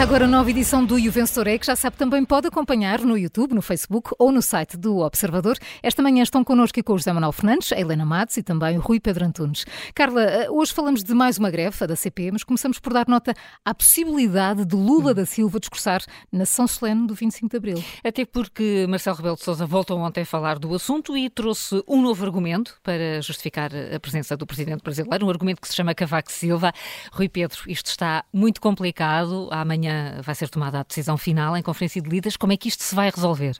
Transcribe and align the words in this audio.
Começa 0.00 0.14
agora 0.14 0.24
a 0.24 0.28
nova 0.28 0.48
edição 0.48 0.82
do 0.82 0.98
You 0.98 1.12
Vencedor 1.12 1.46
é, 1.46 1.58
que 1.58 1.66
já 1.66 1.76
sabe 1.76 1.94
também 1.94 2.24
pode 2.24 2.46
acompanhar 2.46 3.00
no 3.00 3.18
YouTube, 3.18 3.54
no 3.54 3.60
Facebook 3.60 4.12
ou 4.18 4.32
no 4.32 4.40
site 4.40 4.78
do 4.78 5.00
Observador. 5.00 5.58
Esta 5.82 6.02
manhã 6.02 6.22
estão 6.22 6.42
connosco 6.42 6.82
com 6.82 6.94
o 6.94 6.98
José 6.98 7.12
Manuel 7.12 7.32
Fernandes, 7.32 7.70
a 7.70 7.78
Helena 7.78 8.06
Matos 8.06 8.38
e 8.38 8.42
também 8.42 8.78
o 8.78 8.80
Rui 8.80 8.98
Pedro 8.98 9.26
Antunes. 9.26 9.66
Carla, 9.94 10.22
eh, 10.22 10.50
hoje 10.50 10.72
falamos 10.72 11.04
de 11.04 11.12
mais 11.12 11.36
uma 11.36 11.50
greve, 11.50 11.76
a 11.84 11.86
da 11.86 11.94
CP, 11.94 12.30
mas 12.32 12.42
começamos 12.42 12.78
por 12.78 12.94
dar 12.94 13.06
nota 13.06 13.34
à 13.62 13.74
possibilidade 13.74 14.64
de 14.64 14.74
Lula 14.74 15.12
da 15.12 15.26
Silva 15.26 15.60
discursar 15.60 16.00
na 16.32 16.46
sessão 16.46 16.66
solene 16.66 17.06
do 17.06 17.14
25 17.14 17.50
de 17.50 17.56
Abril. 17.58 17.84
Até 18.02 18.24
porque 18.24 18.86
Marcelo 18.88 19.18
Rebelo 19.18 19.36
de 19.36 19.44
Sousa 19.44 19.66
voltou 19.66 19.98
ontem 19.98 20.22
a 20.22 20.26
falar 20.26 20.58
do 20.58 20.74
assunto 20.74 21.14
e 21.14 21.28
trouxe 21.28 21.84
um 21.86 22.00
novo 22.00 22.24
argumento 22.24 22.78
para 22.82 23.20
justificar 23.20 23.70
a 23.94 24.00
presença 24.00 24.34
do 24.34 24.46
presidente 24.46 24.82
brasileiro, 24.82 25.26
um 25.26 25.28
argumento 25.28 25.60
que 25.60 25.68
se 25.68 25.74
chama 25.74 25.94
Cavaco 25.94 26.32
Silva. 26.32 26.72
Rui 27.12 27.28
Pedro, 27.28 27.58
isto 27.66 27.88
está 27.88 28.24
muito 28.32 28.62
complicado 28.62 29.46
amanhã 29.50 29.89
vai 30.22 30.34
ser 30.34 30.48
tomada 30.48 30.80
a 30.80 30.82
decisão 30.82 31.16
final 31.16 31.56
em 31.56 31.62
Conferência 31.62 32.00
de 32.00 32.08
Líderes. 32.08 32.36
Como 32.36 32.52
é 32.52 32.56
que 32.56 32.68
isto 32.68 32.82
se 32.82 32.94
vai 32.94 33.10
resolver? 33.10 33.56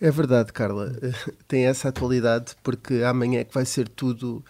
É 0.00 0.10
verdade, 0.10 0.52
Carla. 0.52 0.92
Tem 1.48 1.66
essa 1.66 1.88
atualidade 1.88 2.54
porque 2.62 3.02
amanhã 3.02 3.40
é 3.40 3.44
que 3.44 3.54
vai 3.54 3.64
ser 3.64 3.88
tudo 3.88 4.44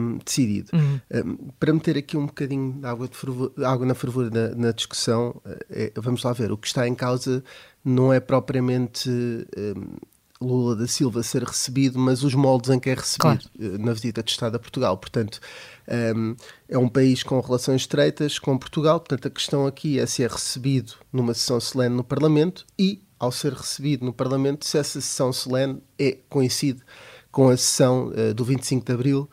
um, 0.00 0.18
decidido. 0.18 0.70
Uhum. 0.74 1.00
Um, 1.10 1.36
para 1.58 1.72
meter 1.72 1.96
aqui 1.96 2.16
um 2.16 2.26
bocadinho 2.26 2.72
de 2.72 2.86
água, 2.86 3.08
de 3.08 3.16
fervura, 3.16 3.68
água 3.68 3.86
na 3.86 3.94
fervura 3.94 4.30
na, 4.30 4.54
na 4.54 4.72
discussão, 4.72 5.40
é, 5.70 5.92
vamos 5.96 6.22
lá 6.22 6.32
ver. 6.32 6.52
O 6.52 6.58
que 6.58 6.66
está 6.66 6.86
em 6.86 6.94
causa 6.94 7.42
não 7.84 8.12
é 8.12 8.20
propriamente 8.20 9.08
um, 9.10 9.96
Lula 10.40 10.76
da 10.76 10.86
Silva 10.86 11.22
ser 11.22 11.42
recebido, 11.42 11.98
mas 11.98 12.22
os 12.22 12.34
moldes 12.34 12.70
em 12.70 12.78
que 12.78 12.90
é 12.90 12.94
recebido 12.94 13.20
claro. 13.20 13.40
Eh, 13.58 13.78
na 13.78 13.92
visita 13.92 14.22
de 14.22 14.30
Estado 14.30 14.56
a 14.56 14.58
Portugal. 14.58 14.96
Portanto, 14.98 15.40
um, 16.16 16.36
é 16.68 16.76
um 16.76 16.88
país 16.88 17.22
com 17.22 17.40
relações 17.40 17.82
estreitas 17.82 18.38
com 18.38 18.58
Portugal, 18.58 19.00
portanto, 19.00 19.28
a 19.28 19.30
questão 19.30 19.66
aqui 19.66 19.98
é 19.98 20.06
se 20.06 20.22
é 20.22 20.28
recebido 20.28 20.94
numa 21.12 21.32
sessão 21.32 21.58
solene 21.60 21.94
no 21.94 22.04
Parlamento 22.04 22.66
e, 22.78 23.02
ao 23.18 23.32
ser 23.32 23.52
recebido 23.54 24.04
no 24.04 24.12
Parlamento, 24.12 24.66
se 24.66 24.76
essa 24.76 25.00
sessão 25.00 25.32
solene 25.32 25.82
é, 25.98 26.18
coincide 26.28 26.82
com 27.30 27.48
a 27.48 27.56
sessão 27.56 28.08
uh, 28.08 28.34
do 28.34 28.44
25 28.44 28.84
de 28.84 28.92
Abril 28.92 29.30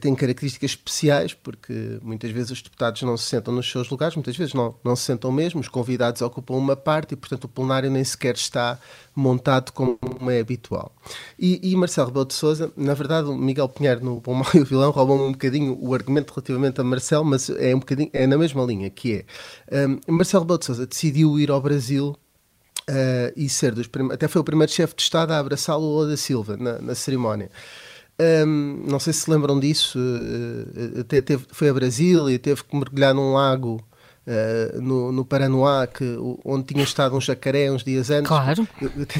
tem 0.00 0.14
características 0.14 0.70
especiais, 0.70 1.34
porque 1.34 1.98
muitas 2.00 2.30
vezes 2.30 2.52
os 2.52 2.62
deputados 2.62 3.02
não 3.02 3.16
se 3.16 3.24
sentam 3.24 3.52
nos 3.52 3.68
seus 3.68 3.90
lugares, 3.90 4.14
muitas 4.14 4.36
vezes 4.36 4.54
não, 4.54 4.74
não 4.84 4.94
se 4.94 5.02
sentam 5.02 5.32
mesmo, 5.32 5.60
os 5.60 5.68
convidados 5.68 6.22
ocupam 6.22 6.54
uma 6.54 6.76
parte 6.76 7.14
e, 7.14 7.16
portanto, 7.16 7.44
o 7.44 7.48
plenário 7.48 7.90
nem 7.90 8.04
sequer 8.04 8.36
está 8.36 8.78
montado 9.14 9.72
como 9.72 9.98
é 10.30 10.38
habitual. 10.38 10.94
E, 11.36 11.72
e 11.72 11.74
Marcelo 11.74 12.06
Rebelo 12.06 12.26
de 12.26 12.34
Sousa, 12.34 12.72
na 12.76 12.94
verdade, 12.94 13.28
o 13.28 13.34
Miguel 13.34 13.68
Pinheiro, 13.68 14.04
no 14.04 14.20
Bom 14.20 14.34
Mal 14.34 14.50
e 14.54 14.60
o 14.60 14.64
Vilão, 14.64 14.92
roubou 14.92 15.26
um 15.26 15.32
bocadinho 15.32 15.76
o 15.80 15.92
argumento 15.92 16.32
relativamente 16.32 16.80
a 16.80 16.84
Marcelo, 16.84 17.24
mas 17.24 17.50
é 17.50 17.74
um 17.74 17.80
bocadinho, 17.80 18.10
é 18.12 18.26
na 18.28 18.38
mesma 18.38 18.62
linha, 18.62 18.88
que 18.88 19.24
é, 19.66 19.86
um, 19.86 19.98
Marcelo 20.12 20.44
Rebelo 20.44 20.58
de 20.60 20.66
Sousa 20.66 20.86
decidiu 20.86 21.38
ir 21.38 21.50
ao 21.50 21.60
Brasil 21.60 22.16
uh, 22.88 23.32
e 23.36 23.48
ser 23.48 23.74
dos 23.74 23.88
até 24.12 24.28
foi 24.28 24.40
o 24.40 24.44
primeiro 24.44 24.70
chefe 24.70 24.94
de 24.94 25.02
Estado 25.02 25.32
a 25.32 25.38
abraçar 25.38 25.76
Lula 25.76 26.08
da 26.08 26.16
Silva 26.16 26.56
na, 26.56 26.78
na 26.80 26.94
cerimónia. 26.94 27.50
Um, 28.20 28.84
não 28.88 28.98
sei 28.98 29.12
se 29.12 29.20
se 29.20 29.30
lembram 29.30 29.60
disso, 29.60 29.96
uh, 29.98 31.04
teve, 31.04 31.44
foi 31.52 31.68
a 31.68 31.74
Brasília 31.74 32.34
e 32.34 32.38
teve 32.38 32.64
que 32.64 32.76
mergulhar 32.76 33.14
num 33.14 33.32
lago 33.32 33.80
uh, 34.26 34.80
no, 34.80 35.12
no 35.12 35.24
Paranoá, 35.24 35.86
que, 35.86 36.04
onde 36.44 36.64
tinha 36.64 36.82
estado 36.82 37.16
um 37.16 37.20
jacaré 37.20 37.70
uns 37.70 37.82
dias 37.84 38.10
antes. 38.10 38.28
Claro. 38.28 38.66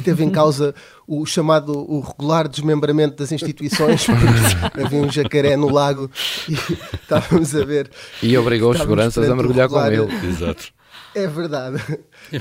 Teve 0.05 0.24
em 0.24 0.30
causa 0.30 0.74
o 1.06 1.24
chamado 1.24 1.72
o 1.72 2.00
regular 2.00 2.48
desmembramento 2.48 3.16
das 3.16 3.32
instituições, 3.32 4.05
porque 4.60 4.80
havia 4.80 5.00
um 5.00 5.10
jacaré 5.10 5.56
no 5.56 5.70
lago 5.70 6.10
e 6.48 6.55
estávamos 7.00 7.55
a 7.55 7.64
ver. 7.64 7.90
E 8.23 8.36
obrigou 8.36 8.73
os 8.73 8.78
seguranças 8.78 9.28
a 9.28 9.34
mergulhar 9.34 9.68
com 9.68 9.84
ele. 9.86 10.12
Exato. 10.27 10.73
É 11.14 11.27
verdade. 11.27 11.83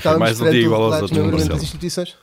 foi 0.00 0.16
mais 0.18 0.40
um 0.40 0.50
dia 0.50 0.60
igual 0.60 0.92
aos 0.92 1.02
outros, 1.02 1.48
das 1.48 1.62
instituições. 1.62 2.16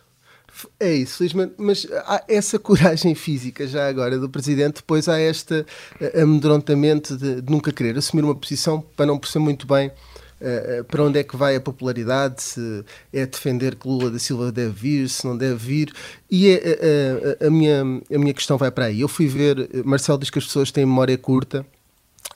É 0.80 0.94
isso, 0.94 1.18
felizmente, 1.18 1.54
mas 1.58 1.86
há 2.06 2.24
essa 2.28 2.58
coragem 2.58 3.14
física 3.14 3.68
já 3.68 3.88
agora 3.88 4.18
do 4.18 4.30
Presidente, 4.30 4.76
depois 4.76 5.10
há 5.10 5.20
este 5.20 5.66
eh, 6.00 6.22
amedrontamento 6.22 7.18
de, 7.18 7.42
de 7.42 7.52
nunca 7.52 7.74
querer 7.74 7.98
assumir 7.98 8.24
uma 8.24 8.36
posição 8.36 8.82
para 8.96 9.06
não 9.06 9.18
perceber 9.18 9.44
muito 9.44 9.68
bem 9.68 9.92
Uh, 10.36 10.84
para 10.84 11.02
onde 11.02 11.18
é 11.18 11.24
que 11.24 11.38
vai 11.38 11.56
a 11.56 11.62
popularidade, 11.62 12.44
se 12.44 12.84
é 13.14 13.26
defender 13.26 13.76
que 13.76 13.88
Lula 13.88 14.12
da 14.12 14.20
Silva 14.20 14.52
deve 14.52 14.74
vir, 14.74 15.10
se 15.10 15.26
não 15.26 15.38
deve 15.38 15.56
vir. 15.56 15.94
E 16.30 16.50
é, 16.50 17.38
uh, 17.42 17.48
a, 17.48 17.50
minha, 17.50 17.82
a 17.82 18.18
minha 18.18 18.34
questão 18.34 18.58
vai 18.58 18.70
para 18.70 18.86
aí. 18.86 19.00
Eu 19.00 19.08
fui 19.08 19.28
ver, 19.28 19.70
Marcelo 19.86 20.20
diz 20.20 20.30
que 20.30 20.38
as 20.38 20.46
pessoas 20.46 20.72
têm 20.72 20.86
memória 20.86 21.18
curta. 21.18 21.66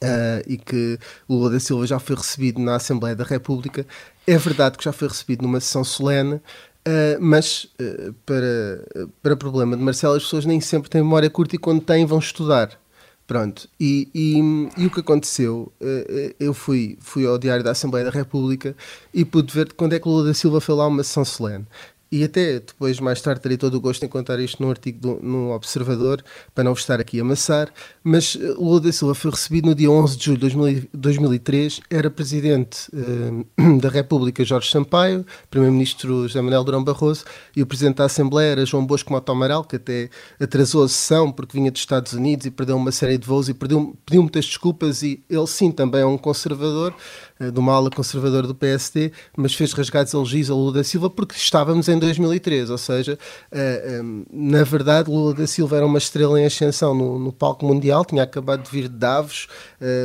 Uh, 0.01 0.39
e 0.47 0.57
que 0.57 0.97
Lula 1.27 1.49
da 1.49 1.59
Silva 1.59 1.85
já 1.85 1.99
foi 1.99 2.15
recebido 2.15 2.61
na 2.61 2.75
Assembleia 2.75 3.17
da 3.17 3.25
República. 3.25 3.85
É 4.25 4.37
verdade 4.37 4.77
que 4.77 4.83
já 4.85 4.93
foi 4.93 5.09
recebido 5.09 5.41
numa 5.41 5.59
sessão 5.59 5.83
solene, 5.83 6.39
Uh, 6.89 7.21
mas 7.21 7.65
uh, 7.79 8.13
para, 8.25 8.83
para 9.21 9.35
problema 9.35 9.77
de 9.77 9.83
Marcelo, 9.83 10.15
as 10.15 10.23
pessoas 10.23 10.43
nem 10.43 10.59
sempre 10.59 10.89
têm 10.89 11.03
memória 11.03 11.29
curta 11.29 11.55
e 11.55 11.59
quando 11.59 11.81
têm 11.81 12.03
vão 12.03 12.17
estudar. 12.17 12.79
Pronto, 13.27 13.69
e, 13.79 14.09
e, 14.15 14.39
e 14.75 14.87
o 14.87 14.89
que 14.89 15.01
aconteceu? 15.01 15.71
Uh, 15.79 16.33
eu 16.39 16.51
fui, 16.51 16.97
fui 16.99 17.27
ao 17.27 17.37
Diário 17.37 17.63
da 17.63 17.71
Assembleia 17.71 18.05
da 18.05 18.11
República 18.11 18.75
e 19.13 19.23
pude 19.23 19.53
ver 19.53 19.71
quando 19.73 19.93
é 19.93 19.99
que 19.99 20.07
Lula 20.07 20.25
da 20.25 20.33
Silva 20.33 20.59
foi 20.59 20.73
lá 20.73 20.87
uma 20.87 21.03
sessão 21.03 21.23
solene. 21.23 21.67
E 22.11 22.23
até 22.23 22.59
depois, 22.59 22.99
mais 22.99 23.21
tarde, 23.21 23.41
terei 23.41 23.57
todo 23.57 23.75
o 23.75 23.81
gosto 23.81 24.03
em 24.03 24.07
contar 24.07 24.39
isto 24.39 24.61
num 24.63 24.69
artigo 24.71 24.99
do, 24.99 25.19
no 25.21 25.51
Observador, 25.51 26.23
para 26.55 26.63
não 26.63 26.73
vos 26.73 26.81
estar 26.81 26.99
aqui 26.99 27.19
a 27.19 27.21
amassar. 27.21 27.71
Mas 28.03 28.35
eh, 28.39 28.47
Lula 28.57 28.81
da 28.81 28.91
Silva 28.91 29.13
foi 29.13 29.29
recebido 29.29 29.67
no 29.67 29.75
dia 29.75 29.91
11 29.91 30.17
de 30.17 30.25
julho 30.25 30.37
de 30.39 30.89
2003, 30.93 31.81
era 31.89 32.09
presidente 32.09 32.89
eh, 32.93 33.77
da 33.79 33.89
República 33.89 34.43
Jorge 34.43 34.71
Sampaio, 34.71 35.23
primeiro-ministro 35.51 36.27
José 36.27 36.41
Manuel 36.41 36.63
Durão 36.63 36.83
Barroso, 36.83 37.25
e 37.55 37.61
o 37.61 37.67
presidente 37.67 37.97
da 37.97 38.05
Assembleia 38.05 38.53
era 38.53 38.65
João 38.65 38.85
Bosco 38.85 39.13
Mota 39.13 39.31
Amaral, 39.31 39.63
que 39.63 39.75
até 39.75 40.09
atrasou 40.39 40.83
a 40.83 40.89
sessão 40.89 41.31
porque 41.31 41.55
vinha 41.55 41.69
dos 41.69 41.81
Estados 41.81 42.13
Unidos 42.13 42.47
e 42.47 42.51
perdeu 42.51 42.75
uma 42.75 42.91
série 42.91 43.19
de 43.19 43.27
voos 43.27 43.49
e 43.49 43.53
perdeu, 43.53 43.95
pediu 44.03 44.23
muitas 44.23 44.45
desculpas. 44.45 45.03
E 45.03 45.23
ele, 45.29 45.47
sim, 45.47 45.71
também 45.71 46.01
é 46.01 46.05
um 46.05 46.17
conservador, 46.17 46.93
de 47.39 47.57
uma 47.57 47.73
ala 47.73 47.89
conservadora 47.89 48.45
do 48.45 48.53
PSD, 48.53 49.13
mas 49.35 49.53
fez 49.53 49.71
rasgados 49.71 50.13
elogios 50.13 50.51
a 50.51 50.53
Lula 50.53 50.73
da 50.73 50.83
Silva 50.83 51.09
porque 51.09 51.35
estávamos 51.35 51.87
em 51.87 51.97
2003, 51.97 52.69
ou 52.69 52.77
seja, 52.77 53.17
eh, 53.49 53.99
eh, 54.01 54.01
na 54.29 54.63
verdade 54.63 55.09
Lula 55.09 55.33
da 55.33 55.47
Silva 55.47 55.77
era 55.77 55.85
uma 55.85 55.97
estrela 55.97 56.39
em 56.39 56.45
ascensão 56.45 56.93
no, 56.93 57.17
no 57.17 57.31
palco 57.31 57.65
mundial, 57.65 58.03
tinha 58.03 58.23
acabado 58.23 58.63
de 58.63 58.71
vir 58.71 58.89
de 58.89 58.97
Davos, 58.99 59.47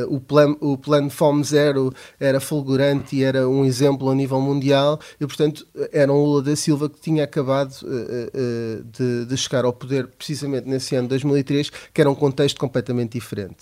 o, 0.07 0.21
plan, 0.21 0.55
o 0.61 0.77
plano 0.77 1.09
Fome 1.09 1.43
Zero 1.43 1.93
era 2.17 2.39
fulgurante 2.39 3.17
e 3.17 3.23
era 3.23 3.47
um 3.49 3.65
exemplo 3.65 4.09
a 4.09 4.15
nível 4.15 4.39
mundial 4.39 4.97
e, 5.19 5.27
portanto, 5.27 5.67
era 5.91 6.11
um 6.11 6.23
Lula 6.23 6.41
da 6.41 6.55
Silva 6.55 6.89
que 6.89 6.99
tinha 7.01 7.25
acabado 7.25 7.75
de, 8.93 9.25
de 9.25 9.37
chegar 9.37 9.65
ao 9.65 9.73
poder 9.73 10.07
precisamente 10.07 10.67
nesse 10.69 10.95
ano 10.95 11.03
de 11.03 11.09
2003, 11.09 11.69
que 11.93 11.99
era 11.99 12.09
um 12.09 12.15
contexto 12.15 12.57
completamente 12.57 13.13
diferente. 13.13 13.57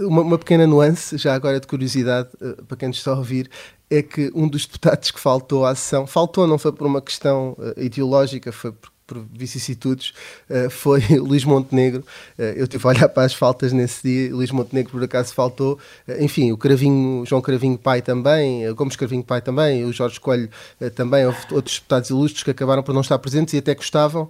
Uma, 0.00 0.22
uma 0.22 0.38
pequena 0.38 0.66
nuance, 0.66 1.16
já 1.16 1.34
agora 1.34 1.60
de 1.60 1.66
curiosidade, 1.68 2.30
para 2.66 2.76
quem 2.76 2.90
a 3.04 3.12
ouvir, 3.14 3.50
é 3.90 4.02
que 4.02 4.30
um 4.34 4.48
dos 4.48 4.66
deputados 4.66 5.10
que 5.10 5.20
faltou 5.20 5.64
à 5.64 5.74
sessão, 5.74 6.06
faltou 6.06 6.46
não 6.46 6.58
foi 6.58 6.72
por 6.72 6.86
uma 6.86 7.00
questão 7.00 7.56
uh, 7.58 7.80
ideológica, 7.80 8.52
foi 8.52 8.72
por 8.72 8.90
por 9.06 9.24
vicissitudes, 9.32 10.12
uh, 10.50 10.68
foi 10.68 11.00
Luís 11.16 11.44
Montenegro. 11.44 12.00
Uh, 12.38 12.42
eu 12.56 12.64
estive 12.64 12.84
a 12.84 12.88
olhar 12.88 13.08
para 13.08 13.22
as 13.22 13.32
faltas 13.32 13.72
nesse 13.72 14.02
dia, 14.02 14.34
Luís 14.34 14.50
Montenegro 14.50 14.90
por 14.90 15.02
acaso 15.02 15.32
faltou. 15.32 15.78
Uh, 16.08 16.22
enfim, 16.22 16.50
o 16.50 16.56
Cravinho, 16.56 17.24
João 17.24 17.40
Cravinho 17.40 17.78
Pai 17.78 18.02
também, 18.02 18.72
Gomes 18.74 18.96
Cravinho 18.96 19.22
Pai 19.22 19.40
também, 19.40 19.84
o 19.84 19.92
Jorge 19.92 20.18
Coelho 20.18 20.50
também, 20.94 21.24
houve 21.24 21.38
outros 21.52 21.76
deputados 21.76 22.10
ilustres 22.10 22.42
que 22.42 22.50
acabaram 22.50 22.82
por 22.82 22.92
não 22.92 23.00
estar 23.00 23.18
presentes 23.18 23.54
e 23.54 23.58
até 23.58 23.74
gostavam. 23.74 24.28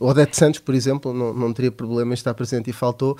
o 0.00 0.06
Odete 0.06 0.36
Santos, 0.36 0.60
por 0.60 0.74
exemplo, 0.74 1.12
não, 1.12 1.34
não 1.34 1.52
teria 1.52 1.72
problema 1.72 2.12
em 2.12 2.14
estar 2.14 2.32
presente 2.34 2.70
e 2.70 2.72
faltou. 2.72 3.16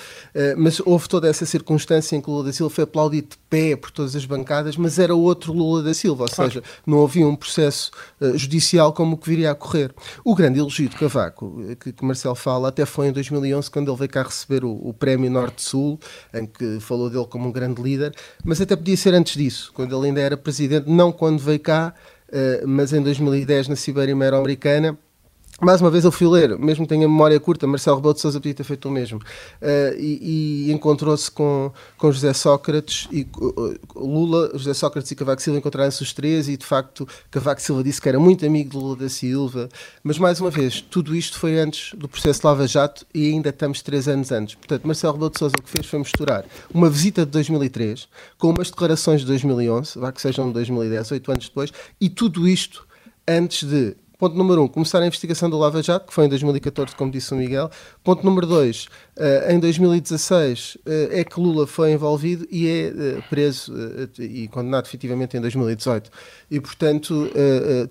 mas 0.56 0.81
houve 0.81 1.08
toda 1.08 1.28
essa 1.28 1.44
circunstância 1.44 2.14
em 2.14 2.20
que 2.20 2.31
Lula 2.31 2.44
da 2.44 2.52
Silva 2.52 2.73
foi 2.73 2.84
aplaudido 2.84 3.28
de 3.31 3.38
pé 3.49 3.76
por 3.76 3.90
todas 3.90 4.14
as 4.14 4.25
bancadas, 4.25 4.76
mas 4.76 4.99
era 4.99 5.14
outro 5.14 5.52
Lula 5.52 5.82
da 5.82 5.94
Silva, 5.94 6.25
ou 6.25 6.28
seja, 6.28 6.62
não 6.87 7.02
havia 7.02 7.26
um 7.26 7.37
processo 7.37 7.90
judicial 8.34 8.93
como 8.93 9.14
o 9.14 9.19
que 9.19 9.28
viria 9.28 9.50
a 9.50 9.55
correr. 9.55 9.93
O 10.25 10.34
grande 10.34 10.60
elogio 10.61 10.89
de 10.89 10.97
Cavaco, 10.97 11.57
que, 11.81 11.93
que 11.93 12.05
Marcelo 12.05 12.35
fala, 12.35 12.69
até 12.69 12.85
foi 12.87 13.09
em 13.09 13.12
2011, 13.12 13.71
quando 13.71 13.91
ele 13.91 13.99
veio 13.99 14.11
cá 14.11 14.23
receber 14.23 14.65
o, 14.65 14.73
o 14.73 14.95
Prémio 14.95 15.31
Norte-Sul, 15.31 15.99
em 16.33 16.47
que 16.47 16.79
falou 16.81 17.11
dele 17.11 17.27
como 17.27 17.49
um 17.49 17.53
grande 17.53 17.83
líder, 17.83 18.15
mas 18.45 18.61
até 18.61 18.77
podia 18.77 18.97
ser 18.97 19.15
antes 19.15 19.37
disso, 19.37 19.73
quando 19.75 19.97
ele 19.97 20.09
ainda 20.09 20.21
era 20.21 20.37
presidente, 20.37 20.89
não 20.89 21.11
quando 21.12 21.39
veio 21.39 21.61
cá, 21.61 21.95
uh, 22.29 22.67
mas 22.69 22.93
em 22.93 23.03
2010 23.03 23.69
na 23.69 23.77
Sibéria 23.77 24.12
Ibero-Americana, 24.12 24.99
mais 25.61 25.81
uma 25.81 25.91
vez 25.91 26.05
eu 26.05 26.12
fui 26.12 26.27
ler, 26.27 26.59
mesmo 26.59 26.85
que 26.85 26.89
tenha 26.89 27.07
memória 27.07 27.39
curta, 27.39 27.67
Marcelo 27.67 27.97
Rebelo 27.97 28.15
de 28.15 28.21
Sousa 28.21 28.41
podia 28.41 28.55
ter 28.55 28.65
feito 28.65 28.89
o 28.89 28.91
mesmo. 28.91 29.19
Uh, 29.19 29.99
e, 29.99 30.69
e 30.69 30.73
encontrou-se 30.73 31.31
com, 31.31 31.71
com 31.99 32.11
José 32.11 32.33
Sócrates 32.33 33.07
e 33.12 33.27
uh, 33.37 33.79
Lula, 33.95 34.51
José 34.55 34.73
Sócrates 34.73 35.11
e 35.11 35.15
Cavaco 35.15 35.43
Silva 35.43 35.59
encontraram-se 35.59 36.03
os 36.03 36.12
três 36.12 36.49
e 36.49 36.57
de 36.57 36.65
facto 36.65 37.07
Cavaco 37.31 37.61
Silva 37.61 37.85
disse 37.85 38.01
que 38.01 38.09
era 38.09 38.19
muito 38.19 38.45
amigo 38.47 38.71
de 38.71 38.77
Lula 38.77 38.97
da 38.97 39.09
Silva. 39.09 39.69
Mas 40.03 40.19
mais 40.19 40.41
uma 40.41 40.51
vez, 40.51 40.81
tudo 40.81 41.15
isto 41.15 41.39
foi 41.39 41.59
antes 41.59 41.95
do 41.95 42.09
processo 42.09 42.47
Lava 42.47 42.67
Jato 42.67 43.07
e 43.15 43.29
ainda 43.29 43.51
estamos 43.51 43.83
três 43.83 44.09
anos 44.09 44.33
antes. 44.33 44.55
Portanto, 44.55 44.87
Marcelo 44.87 45.12
Rebelo 45.12 45.31
de 45.31 45.39
Sousa 45.39 45.55
o 45.59 45.62
que 45.62 45.71
fez 45.71 45.87
foi 45.87 45.99
misturar 45.99 46.45
uma 46.73 46.89
visita 46.89 47.27
de 47.27 47.33
2003 47.33 48.09
com 48.39 48.51
umas 48.51 48.71
declarações 48.71 49.21
de 49.21 49.27
2011, 49.27 49.99
vá 49.99 50.11
que 50.11 50.23
sejam 50.23 50.47
de 50.49 50.55
2010, 50.55 51.12
oito 51.12 51.31
anos 51.31 51.49
depois, 51.49 51.73
e 52.01 52.09
tudo 52.09 52.49
isto 52.49 52.87
antes 53.29 53.69
de 53.69 53.95
Ponto 54.20 54.37
número 54.37 54.62
um, 54.62 54.69
começar 54.69 55.00
a 55.00 55.06
investigação 55.06 55.49
do 55.49 55.56
Lava 55.56 55.82
Jato, 55.82 56.08
que 56.08 56.12
foi 56.12 56.26
em 56.26 56.28
2014, 56.28 56.94
como 56.94 57.11
disse 57.11 57.32
o 57.32 57.38
Miguel. 57.38 57.70
Ponto 58.05 58.22
número 58.22 58.46
dois, 58.46 58.84
uh, 59.17 59.50
em 59.50 59.58
2016 59.58 60.75
uh, 60.76 60.81
é 61.11 61.25
que 61.25 61.40
Lula 61.40 61.67
foi 61.67 61.93
envolvido 61.93 62.46
e 62.50 62.69
é 62.69 62.88
uh, 62.90 63.22
preso 63.31 63.72
e 64.19 64.46
condenado 64.49 64.84
efetivamente 64.84 65.38
em 65.38 65.40
2018. 65.40 66.11
E, 66.50 66.61
portanto, 66.61 67.31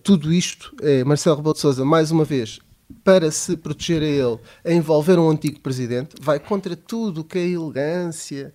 tudo 0.04 0.32
isto 0.32 0.72
é 0.84 1.04
Marcelo 1.04 1.38
Rebelo 1.38 1.56
de 1.56 1.62
Sousa, 1.62 1.84
mais 1.84 2.12
uma 2.12 2.24
vez, 2.24 2.60
para 3.04 3.32
se 3.32 3.58
proteger 3.58 4.04
a 4.04 4.06
ele, 4.06 4.40
a 4.64 4.72
envolver 4.72 5.18
um 5.18 5.32
antigo 5.32 5.60
presidente, 5.62 6.16
vai 6.22 6.40
contra 6.40 6.76
tudo 6.76 7.22
o 7.22 7.24
que 7.24 7.40
é 7.40 7.48
elegância, 7.48 8.54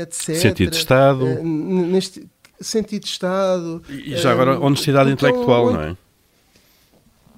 etc. 0.00 0.36
Sentido 0.36 0.70
de 0.70 0.76
Estado. 0.78 1.26
neste 1.42 2.26
sentido 2.58 3.02
de 3.02 3.08
Estado. 3.08 3.82
E 3.90 4.16
já 4.16 4.32
agora, 4.32 4.58
honestidade 4.58 5.10
então, 5.10 5.28
intelectual, 5.28 5.72
não 5.72 5.82
é? 5.82 5.96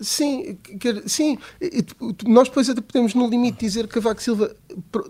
Sim, 0.01 0.59
quer, 0.81 1.03
sim. 1.09 1.39
Nós 2.27 2.49
depois 2.49 2.69
até 2.69 2.81
podemos, 2.81 3.15
no 3.15 3.29
limite, 3.29 3.59
dizer 3.61 3.87
que 3.87 3.95
Cavaco 3.95 4.23
Silva 4.23 4.55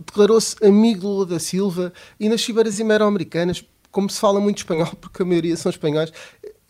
declarou-se 0.06 0.56
amigo 0.64 1.06
Lula 1.06 1.26
da 1.26 1.38
Silva 1.38 1.93
e 2.19 2.29
nas 2.29 2.40
cibeiras 2.40 2.79
ibero-americanas, 2.79 3.64
como 3.90 4.08
se 4.08 4.20
fala 4.20 4.40
muito 4.40 4.58
espanhol, 4.58 4.94
porque 5.00 5.23
a 5.23 5.25
maioria 5.26 5.56
são 5.56 5.70
espanhóis, 5.70 6.12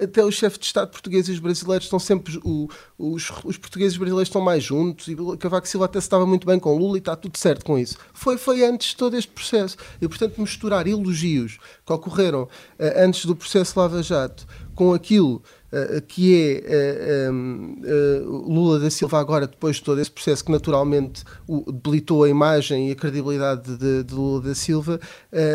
até 0.01 0.25
os 0.25 0.37
chefes 0.37 0.59
de 0.59 0.67
Estado 0.67 0.91
portugueses 0.91 1.29
e 1.29 1.33
os 1.33 1.41
brasileiros 1.41 1.87
estão 1.87 1.99
sempre. 1.99 2.39
O, 2.45 2.69
os, 2.97 3.31
os 3.45 3.59
portugueses 3.59 3.97
e 3.97 3.99
brasileiros 3.99 4.29
estão 4.29 4.41
mais 4.41 4.63
juntos 4.63 5.09
e 5.09 5.17
Cavaco 5.39 5.67
Silva 5.67 5.87
até 5.87 6.01
se 6.01 6.07
estava 6.07 6.25
muito 6.25 6.47
bem 6.47 6.59
com 6.59 6.77
Lula 6.77 6.97
e 6.97 7.01
está 7.01 7.17
tudo 7.17 7.37
certo 7.37 7.65
com 7.65 7.77
isso. 7.77 7.97
Foi, 8.13 8.39
foi 8.39 8.65
antes 8.65 8.91
de 8.91 8.97
todo 8.97 9.17
este 9.17 9.31
processo. 9.31 9.77
E, 10.01 10.07
portanto, 10.07 10.41
misturar 10.41 10.87
elogios 10.87 11.59
que 11.85 11.93
ocorreram 11.93 12.45
uh, 12.45 12.49
antes 12.97 13.27
do 13.27 13.35
processo 13.35 13.79
Lava 13.79 14.03
Jato 14.03 14.47
com 14.75 14.95
aquilo 14.95 15.43
uh, 15.73 16.03
que 16.03 16.63
é 16.65 17.31
uh, 17.31 18.49
Lula 18.49 18.79
da 18.79 18.91
Silva 18.91 19.19
agora, 19.19 19.47
depois 19.47 19.77
de 19.77 19.83
todo 19.83 20.01
esse 20.01 20.11
processo 20.11 20.45
que 20.45 20.53
naturalmente 20.53 21.25
o, 21.47 21.71
debilitou 21.71 22.25
a 22.25 22.29
imagem 22.29 22.89
e 22.89 22.93
a 22.93 22.97
credibilidade 22.97 23.77
de, 23.77 24.05
de 24.05 24.15
Lula 24.15 24.43
da 24.43 24.55
Silva, 24.55 25.01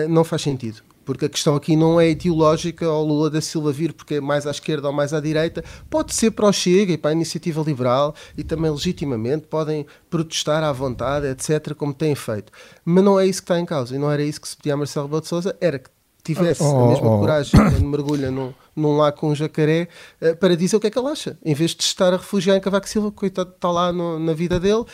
não 0.10 0.24
faz 0.24 0.42
sentido 0.42 0.82
porque 1.06 1.26
a 1.26 1.30
questão 1.30 1.56
aqui 1.56 1.76
não 1.76 2.00
é 2.00 2.10
ideológica 2.10 2.86
ao 2.86 3.04
Lula 3.04 3.30
da 3.30 3.42
Silva 3.42 3.72
vir 3.72 3.94
porque 3.94 4.16
é 4.16 4.22
mais 4.22 4.48
à 4.48 4.52
esquerda 4.52 4.88
ou 4.88 4.94
mais 4.94 5.14
à 5.14 5.20
direita, 5.20 5.64
pode 5.90 6.14
ser 6.14 6.32
para 6.32 6.48
o 6.48 6.54
Chega 6.54 6.94
e 6.94 6.98
para 6.98 7.12
a 7.12 7.14
Iniciativa 7.14 7.62
Liberal 7.62 8.16
e 8.38 8.44
também 8.44 8.72
legitimamente 8.72 9.48
podem 9.48 9.86
protestar 10.10 10.64
à 10.64 10.72
vontade, 10.72 11.28
etc., 11.28 11.74
como 11.76 11.94
têm 11.94 12.16
feito. 12.16 12.52
Mas 12.86 13.04
não 13.04 13.20
é 13.20 13.26
isso 13.26 13.42
que 13.42 13.46
está 13.46 13.60
em 13.60 13.66
causa 13.66 13.96
e 13.96 14.00
não 14.00 14.12
era 14.12 14.24
isso 14.24 14.42
que 14.42 14.48
se 14.48 14.58
pedia 14.58 14.74
a 14.74 14.78
Marcelo 14.78 15.06
Rebelo 15.06 15.22
de 15.22 15.28
Sousa, 15.28 15.56
era 15.60 15.80
que 15.80 15.90
tivesse 16.24 16.64
oh, 16.64 16.86
a 16.86 16.88
mesma 16.90 17.16
oh. 17.16 17.20
coragem 17.20 17.52
quando 17.52 17.86
mergulha 17.86 18.32
num, 18.32 18.54
num 18.76 18.98
lago 18.98 19.18
com 19.18 19.30
um 19.30 19.36
jacaré 19.36 19.88
uh, 20.22 20.36
para 20.38 20.56
dizer 20.56 20.76
o 20.76 20.80
que 20.80 20.88
é 20.88 20.90
que 20.90 20.98
ele 20.98 21.08
acha, 21.08 21.38
em 21.44 21.54
vez 21.54 21.72
de 21.72 21.84
estar 21.84 22.14
a 22.14 22.18
refugiar 22.18 22.58
em 22.58 22.60
Cavaco 22.60 22.88
Silva, 22.88 23.12
coitado, 23.12 23.52
está 23.52 23.72
lá 23.72 23.92
no, 23.92 24.20
na 24.20 24.34
vida 24.34 24.60
dele, 24.60 24.82
uh, 24.82 24.86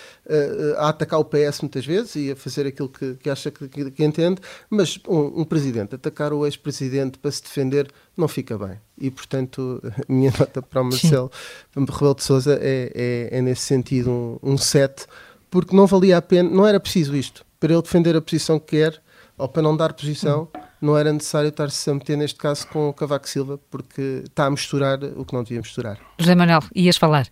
a 0.78 0.90
atacar 0.90 1.20
o 1.20 1.26
PS 1.26 1.62
muitas 1.62 1.86
vezes 1.86 2.16
e 2.16 2.32
a 2.32 2.36
fazer 2.36 2.68
aquilo 2.68 2.90
que, 2.90 3.16
que 3.16 3.30
acha 3.30 3.50
que, 3.52 3.68
que, 3.68 3.92
que, 3.92 4.04
entende, 4.04 4.42
mas 4.70 5.00
um, 5.08 5.42
um 5.42 5.46
presidente 5.46 5.96
atacar 5.96 6.34
o 6.34 6.46
ex-presidente 6.46 7.18
para 7.18 7.32
se 7.32 7.42
defender 7.42 7.92
não 8.16 8.28
fica 8.28 8.58
bem. 8.58 8.80
E, 8.98 9.10
portanto, 9.10 9.82
a 10.08 10.12
minha 10.12 10.34
nota 10.38 10.62
para 10.62 10.82
o 10.82 10.86
Marcelo 10.86 11.32
Rebelo 11.76 12.16
de 12.16 12.24
Sousa 12.24 12.60
é, 12.62 12.92
é, 12.94 13.38
é, 13.38 13.42
nesse 13.42 13.62
sentido 13.62 14.12
um, 14.12 14.40
um 14.44 14.58
set, 14.58 15.06
porque 15.50 15.76
não 15.76 15.88
valia 15.88 16.18
a 16.18 16.22
pena, 16.22 16.50
não 16.50 16.68
era 16.68 16.80
preciso 16.80 17.16
isto, 17.16 17.46
para 17.60 17.74
ele 17.74 17.82
defender 17.82 18.16
a 18.16 18.22
posição 18.22 18.60
que 18.60 18.78
quer, 18.78 19.02
ou 19.38 19.48
para 19.48 19.62
não 19.62 19.76
dar 19.76 19.94
posição, 19.94 20.50
hum 20.56 20.69
não 20.82 20.98
era 20.98 21.12
necessário 21.12 21.50
estar-se 21.50 21.90
a 21.90 21.94
meter 21.94 22.18
neste 22.18 22.38
caso 22.38 22.68
com 22.68 22.90
o 22.90 22.94
Cavaco 22.94 23.28
Silva, 23.28 23.60
porque 23.70 24.24
está 24.26 24.46
a 24.46 24.52
misturar 24.52 25.04
o 25.04 25.26
que 25.26 25.34
não 25.34 25.44
devia 25.44 25.60
misturar. 25.60 26.00
José 26.18 26.36
Manuel, 26.36 26.62
ias 26.76 26.98
falar? 26.98 27.28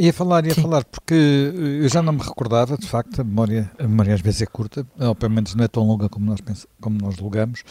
Ia 0.00 0.14
falar, 0.14 0.46
ia 0.46 0.54
Sim. 0.54 0.62
falar, 0.62 0.82
porque 0.84 1.12
eu 1.14 1.86
já 1.86 2.00
não 2.00 2.14
me 2.14 2.22
recordava, 2.22 2.78
de 2.78 2.86
facto, 2.86 3.20
a 3.20 3.24
memória, 3.24 3.70
a 3.78 3.82
memória 3.82 4.14
às 4.14 4.22
vezes 4.22 4.40
é 4.40 4.46
curta, 4.46 4.86
ou 4.98 5.14
pelo 5.14 5.34
menos 5.34 5.54
não 5.54 5.62
é 5.62 5.68
tão 5.68 5.86
longa 5.86 6.08
como 6.08 6.24
nós, 6.24 6.40
como 6.80 6.96
nós 6.98 7.16
julgamos, 7.16 7.62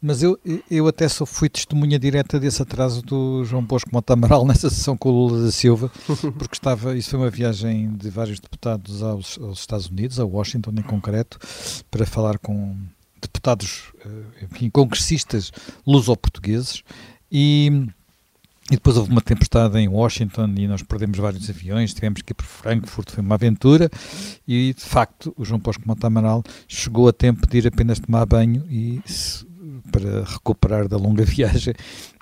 mas 0.00 0.22
eu, 0.22 0.38
eu 0.70 0.86
até 0.86 1.06
só 1.08 1.26
fui 1.26 1.46
testemunha 1.50 1.98
direta 1.98 2.40
desse 2.40 2.62
atraso 2.62 3.02
do 3.02 3.44
João 3.44 3.62
Bosco 3.62 3.90
Montamaral 3.92 4.46
nessa 4.48 4.70
sessão 4.70 4.96
com 4.96 5.10
o 5.10 5.12
Lula 5.12 5.44
da 5.44 5.52
Silva, 5.52 5.90
porque 6.38 6.54
estava, 6.54 6.96
isso 6.96 7.10
foi 7.10 7.18
uma 7.18 7.30
viagem 7.30 7.92
de 7.94 8.08
vários 8.08 8.40
deputados 8.40 9.02
aos, 9.02 9.38
aos 9.38 9.58
Estados 9.58 9.86
Unidos, 9.86 10.18
a 10.18 10.24
Washington 10.24 10.70
em 10.78 10.82
concreto, 10.82 11.38
para 11.90 12.06
falar 12.06 12.38
com 12.38 12.74
deputados, 13.26 13.92
eh, 14.04 14.44
enfim, 14.44 14.70
congressistas 14.70 15.50
luso-portugueses 15.86 16.82
e, 17.30 17.88
e 18.70 18.74
depois 18.74 18.96
houve 18.96 19.10
uma 19.10 19.20
tempestade 19.20 19.78
em 19.78 19.88
Washington 19.88 20.54
e 20.56 20.66
nós 20.66 20.82
perdemos 20.82 21.18
vários 21.18 21.48
aviões, 21.50 21.92
tivemos 21.92 22.22
que 22.22 22.32
ir 22.32 22.34
para 22.34 22.46
Frankfurt, 22.46 23.10
foi 23.10 23.22
uma 23.22 23.34
aventura 23.34 23.90
e 24.46 24.74
de 24.74 24.82
facto 24.84 25.34
o 25.36 25.44
João 25.44 25.60
Bosco 25.60 25.82
Montamaral 25.86 26.42
chegou 26.68 27.08
a 27.08 27.12
tempo 27.12 27.46
de 27.46 27.58
ir 27.58 27.66
apenas 27.66 27.98
tomar 27.98 28.26
banho 28.26 28.64
e 28.70 29.00
para 29.90 30.24
recuperar 30.24 30.88
da 30.88 30.96
longa 30.96 31.24
viagem 31.26 31.74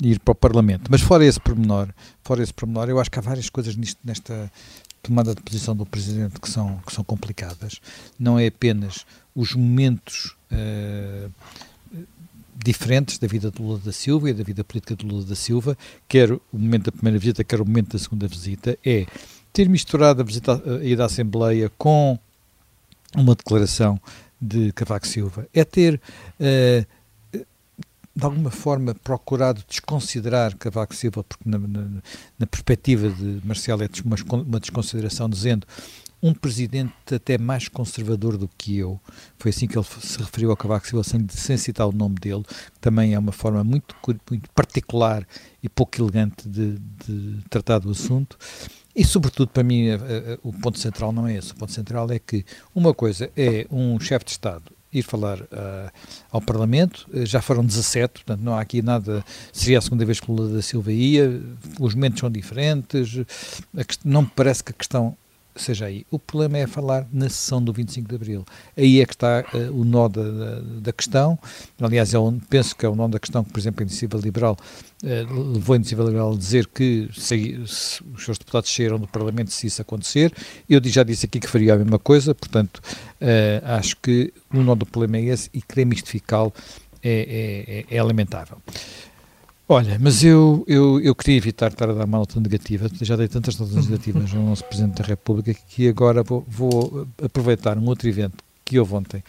e 0.03 0.13
ir 0.13 0.21
para 0.21 0.33
o 0.33 0.35
Parlamento. 0.35 0.91
Mas 0.91 1.01
fora 1.01 1.25
esse 1.25 1.41
pormenor, 1.41 1.89
fora 2.23 2.43
esse 2.43 2.53
pormenor, 2.53 2.89
eu 2.89 3.01
acho 3.01 3.11
que 3.11 3.19
há 3.19 3.23
várias 3.23 3.49
coisas 3.49 3.77
nisto, 3.77 3.99
nesta 4.05 4.51
tomada 5.03 5.35
de 5.35 5.43
posição 5.43 5.75
do 5.75 5.85
Presidente 5.85 6.41
que 6.41 6.49
são, 6.49 6.79
que 6.87 6.95
são 6.95 7.03
complicadas. 7.03 7.81
Não 8.19 8.39
é 8.39 8.47
apenas 8.47 9.05
os 9.35 9.55
momentos 9.55 10.37
uh, 10.53 11.31
diferentes 12.55 13.19
da 13.19 13.27
vida 13.27 13.51
de 13.51 13.61
Lula 13.61 13.79
da 13.79 13.93
Silva 13.93 14.31
e 14.31 14.35
da 14.35 14.45
vida 14.45 14.63
política 14.63 14.95
de 14.95 15.05
Lula 15.05 15.25
da 15.25 15.35
Silva, 15.35 15.77
quer 16.09 16.33
o 16.33 16.41
momento 16.53 16.85
da 16.85 16.93
primeira 16.93 17.19
visita, 17.19 17.43
quer 17.43 17.61
o 17.61 17.67
momento 17.67 17.93
da 17.93 17.99
segunda 17.99 18.29
visita, 18.29 18.79
é 18.85 19.07
ter 19.53 19.69
misturado 19.69 20.23
a, 20.23 20.25
visita, 20.25 20.63
a 20.65 20.85
ida 20.85 21.03
à 21.03 21.07
Assembleia 21.07 21.71
com 21.77 22.19
uma 23.17 23.35
declaração 23.35 24.01
de 24.41 24.73
Cavaco 24.73 25.07
Silva, 25.07 25.47
é 25.53 25.65
ter 25.65 26.01
uh, 26.41 26.87
de 28.15 28.25
alguma 28.25 28.51
forma 28.51 28.95
procurado 28.95 29.63
desconsiderar 29.67 30.57
Cavaco 30.57 30.95
Silva, 30.95 31.25
porque 31.25 31.49
na, 31.49 31.59
na, 31.59 32.03
na 32.39 32.47
perspectiva 32.47 33.09
de 33.09 33.41
Marcelo 33.45 33.83
é 33.83 33.89
uma, 34.05 34.17
uma 34.43 34.61
desconsideração, 34.61 35.29
dizendo 35.29 35.67
um 36.23 36.33
presidente 36.33 36.93
até 37.13 37.37
mais 37.37 37.67
conservador 37.67 38.37
do 38.37 38.49
que 38.57 38.79
eu, 38.79 39.01
foi 39.39 39.51
assim 39.51 39.67
que 39.67 39.77
ele 39.77 39.85
se 39.85 40.19
referiu 40.19 40.51
ao 40.51 40.57
Cavaco 40.57 40.87
Silva, 40.87 41.03
sem, 41.03 41.27
sem 41.29 41.57
citar 41.57 41.89
o 41.89 41.93
nome 41.93 42.15
dele, 42.17 42.45
que 42.45 42.79
também 42.81 43.13
é 43.15 43.19
uma 43.19 43.33
forma 43.33 43.65
muito, 43.65 43.97
muito 44.31 44.49
particular 44.51 45.27
e 45.61 45.69
pouco 45.69 46.01
elegante 46.01 46.49
de, 46.49 46.79
de 46.79 47.39
tratar 47.51 47.81
do 47.81 47.91
assunto. 47.91 48.39
E, 48.95 49.05
sobretudo, 49.05 49.49
para 49.49 49.65
mim, 49.65 49.87
o 50.43 50.53
ponto 50.53 50.79
central 50.79 51.13
não 51.13 51.27
é 51.27 51.35
esse. 51.35 51.53
O 51.53 51.57
ponto 51.57 51.73
central 51.73 52.09
é 52.11 52.19
que 52.19 52.45
uma 52.75 52.93
coisa 52.93 53.31
é 53.35 53.67
um 53.71 53.99
chefe 53.99 54.27
de 54.27 54.33
Estado 54.33 54.71
ir 54.93 55.03
falar 55.03 55.41
uh, 55.41 55.91
ao 56.31 56.41
Parlamento. 56.41 57.09
Uh, 57.13 57.25
já 57.25 57.41
foram 57.41 57.65
17, 57.65 58.25
portanto 58.25 58.41
não 58.41 58.55
há 58.55 58.61
aqui 58.61 58.83
nada. 58.83 59.25
Seria 59.53 59.79
a 59.79 59.81
segunda 59.81 60.05
vez 60.05 60.21
que 60.21 60.31
o 60.31 60.35
Lula 60.35 60.55
da 60.55 60.63
Silva 60.63 60.93
ia, 60.93 61.41
os 61.81 61.95
momentos 61.95 62.21
são 62.21 62.31
diferentes. 62.31 63.19
não 64.05 64.23
me 64.23 64.31
parece 64.35 64.63
que 64.63 64.73
a 64.73 64.75
questão 64.75 65.17
seja 65.57 65.87
aí. 65.87 66.07
O 66.11 66.19
problema 66.19 66.59
é 66.59 66.67
falar 66.67 67.07
na 67.13 67.29
sessão 67.29 67.63
do 67.63 67.73
25 67.73 68.09
de 68.09 68.15
Abril. 68.15 68.45
Aí 68.77 69.01
é 69.01 69.07
que 69.07 69.15
está 69.15 69.45
uh, 69.53 69.81
o 69.81 69.85
nó 69.85 70.09
da, 70.09 70.61
da, 70.81 70.93
questão. 70.93 71.39
Aliás, 71.81 72.15
eu 72.15 72.41
penso 72.49 72.75
que 72.77 72.87
é 72.87 72.89
o 72.89 72.95
nó 72.95 73.09
da 73.09 73.19
questão 73.19 73.45
que, 73.45 73.51
por 73.51 73.59
exemplo, 73.59 73.83
a 73.83 73.85
Iniciativa 73.85 74.19
Liberal 74.19 74.57
uh, 75.03 75.53
levou 75.53 75.75
a 75.75 75.77
Iniciativa 75.77 76.05
Liberal 76.05 76.33
a 76.33 76.37
dizer 76.37 76.67
que 76.67 77.09
se, 77.13 77.61
se 77.67 78.03
os 78.15 78.25
seus 78.25 78.39
deputados 78.39 78.75
saíram 78.75 78.99
do 78.99 79.07
Parlamento 79.07 79.51
se 79.51 79.67
isso 79.67 79.83
acontecer. 79.83 80.33
Eu 80.69 80.81
já 80.85 81.03
disse 81.03 81.27
aqui 81.27 81.41
que 81.41 81.49
faria 81.49 81.75
a 81.75 81.77
mesma 81.77 81.99
coisa, 81.99 82.35
portanto, 82.35 82.79
uh, 83.21 83.65
acho 83.65 83.97
que 83.97 84.33
o 84.53 84.59
nó 84.59 84.75
do 84.75 84.87
problema 84.87 85.19
é 85.19 85.33
esse 85.33 85.51
e 85.53 85.61
querer 85.61 85.85
mistificá-lo 85.85 86.53
é, 87.03 87.85
é, 87.91 87.95
é, 87.95 87.97
é 87.97 88.03
lamentável. 88.03 88.59
Olha, 89.73 89.99
mas 89.99 90.23
eu, 90.23 90.63
eu, 90.69 91.01
eu 91.01 91.15
queria 91.15 91.39
evitar 91.39 91.73
estar 91.73 91.89
a 91.89 91.95
dar 91.95 92.05
uma 92.05 92.19
nota 92.19 92.39
negativa, 92.39 92.91
já 93.01 93.17
dei 93.17 93.27
tantas 93.27 93.57
notas 93.57 93.87
negativas 93.87 94.35
ao 94.35 94.43
nosso 94.43 94.63
Presidente 94.67 95.01
da 95.01 95.05
República 95.05 95.55
que 95.67 95.89
agora 95.89 96.23
vou, 96.23 96.45
vou 96.47 97.09
aproveitar 97.25 97.79
um 97.79 97.87
outro 97.87 98.07
evento 98.07 98.45
que 98.67 98.79
houve 98.79 98.93
ontem, 98.93 99.25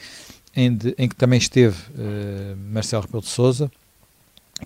em, 0.54 0.76
de, 0.76 0.94
em 0.98 1.08
que 1.08 1.16
também 1.16 1.38
esteve 1.38 1.78
uh, 1.92 2.58
Marcelo 2.74 3.04
Rebelo 3.04 3.22
de 3.22 3.30
Souza, 3.30 3.72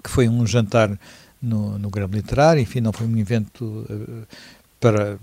que 0.04 0.10
foi 0.10 0.28
um 0.28 0.48
jantar 0.48 1.00
no, 1.40 1.78
no 1.78 1.92
Grão 1.92 2.08
Literário, 2.08 2.60
enfim, 2.60 2.82
não 2.82 2.92
foi 2.92 3.06
um 3.06 3.16
evento 3.16 3.64
uh, 3.64 4.26
para, 4.80 5.20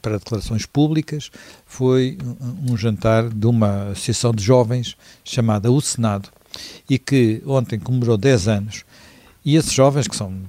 para 0.00 0.18
declarações 0.18 0.64
públicas, 0.66 1.32
foi 1.66 2.16
um, 2.40 2.74
um 2.74 2.76
jantar 2.76 3.28
de 3.28 3.46
uma 3.48 3.88
associação 3.88 4.32
de 4.32 4.44
jovens 4.44 4.96
chamada 5.24 5.68
O 5.68 5.80
Senado, 5.80 6.28
e 6.88 6.96
que 6.96 7.42
ontem 7.44 7.76
comemorou 7.76 8.16
10 8.16 8.46
anos. 8.46 8.85
E 9.46 9.54
esses 9.54 9.72
jovens, 9.72 10.08
que 10.08 10.16
são 10.16 10.42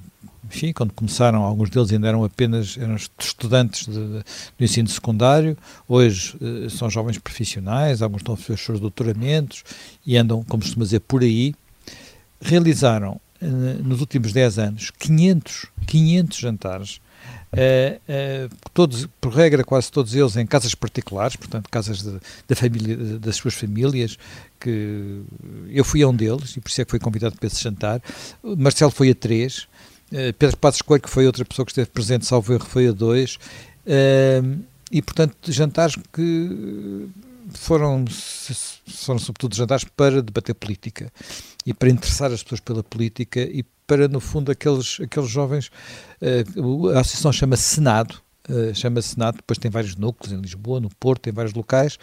enfim, 0.50 0.72
quando 0.72 0.92
começaram, 0.92 1.42
alguns 1.42 1.70
deles 1.70 1.92
ainda 1.92 2.08
eram 2.08 2.24
apenas 2.24 2.76
eram 2.78 2.96
estudantes 2.96 3.86
de, 3.86 3.92
de, 3.92 4.24
do 4.58 4.64
ensino 4.64 4.88
secundário, 4.88 5.56
hoje 5.86 6.34
eh, 6.40 6.68
são 6.70 6.88
jovens 6.88 7.18
profissionais, 7.18 8.00
alguns 8.00 8.22
estão 8.22 8.34
a 8.34 8.36
fazer 8.36 8.54
os 8.54 8.60
seus 8.60 8.80
doutoramentos 8.80 9.62
e 10.06 10.16
andam, 10.16 10.42
como 10.42 10.62
costuma 10.62 10.84
dizer, 10.84 11.00
por 11.00 11.22
aí. 11.22 11.54
Realizaram, 12.40 13.20
eh, 13.42 13.46
nos 13.84 14.00
últimos 14.00 14.32
10 14.32 14.58
anos, 14.58 14.90
500, 14.98 15.66
500 15.86 16.38
jantares, 16.38 17.00
eh, 17.52 18.48
todos, 18.74 19.08
por 19.20 19.32
regra, 19.32 19.64
quase 19.64 19.90
todos 19.90 20.14
eles 20.14 20.36
em 20.36 20.46
casas 20.46 20.74
particulares, 20.74 21.36
portanto, 21.36 21.68
casas 21.70 22.02
de, 22.02 22.18
da 22.46 22.54
família, 22.54 22.96
das 23.18 23.36
suas 23.36 23.54
famílias, 23.54 24.18
que 24.60 25.22
eu 25.70 25.84
fui 25.84 26.02
a 26.02 26.08
um 26.08 26.14
deles 26.14 26.56
e 26.56 26.60
por 26.60 26.68
isso 26.68 26.80
é 26.80 26.84
que 26.84 26.90
fui 26.90 27.00
convidado 27.00 27.36
para 27.36 27.46
esse 27.46 27.62
jantar. 27.62 28.02
Marcelo 28.42 28.90
foi 28.90 29.10
a 29.10 29.14
três, 29.14 29.66
eh, 30.12 30.32
Pedro 30.32 30.56
Passos 30.58 30.82
Coelho, 30.82 31.02
que 31.02 31.10
foi 31.10 31.26
outra 31.26 31.44
pessoa 31.44 31.64
que 31.64 31.72
esteve 31.72 31.88
presente, 31.88 32.26
salvo 32.26 32.52
erro, 32.52 32.66
foi 32.66 32.88
a 32.88 32.92
dois, 32.92 33.38
e 34.90 35.00
portanto 35.00 35.50
jantares 35.50 35.96
que 36.12 37.08
foram, 37.54 38.04
foram 38.86 39.18
sobretudo 39.18 39.54
jantares 39.54 39.84
para 39.84 40.22
debater 40.22 40.54
política 40.54 41.10
e 41.64 41.72
para 41.72 41.88
interessar 41.88 42.30
as 42.32 42.42
pessoas 42.42 42.60
pela 42.60 42.82
política 42.82 43.40
e 43.40 43.64
para, 43.88 44.06
no 44.06 44.20
fundo, 44.20 44.52
aqueles, 44.52 45.00
aqueles 45.00 45.28
jovens, 45.28 45.70
uh, 46.22 46.90
a 46.90 47.00
associação 47.00 47.32
chama-se 47.32 47.62
Senado, 47.62 48.20
uh, 48.48 48.72
chama-se 48.74 49.08
Senado, 49.08 49.36
depois 49.38 49.58
tem 49.58 49.70
vários 49.70 49.96
núcleos 49.96 50.32
em 50.32 50.40
Lisboa, 50.40 50.78
no 50.78 50.90
Porto, 51.00 51.22
tem 51.22 51.32
vários 51.32 51.54
locais, 51.54 51.98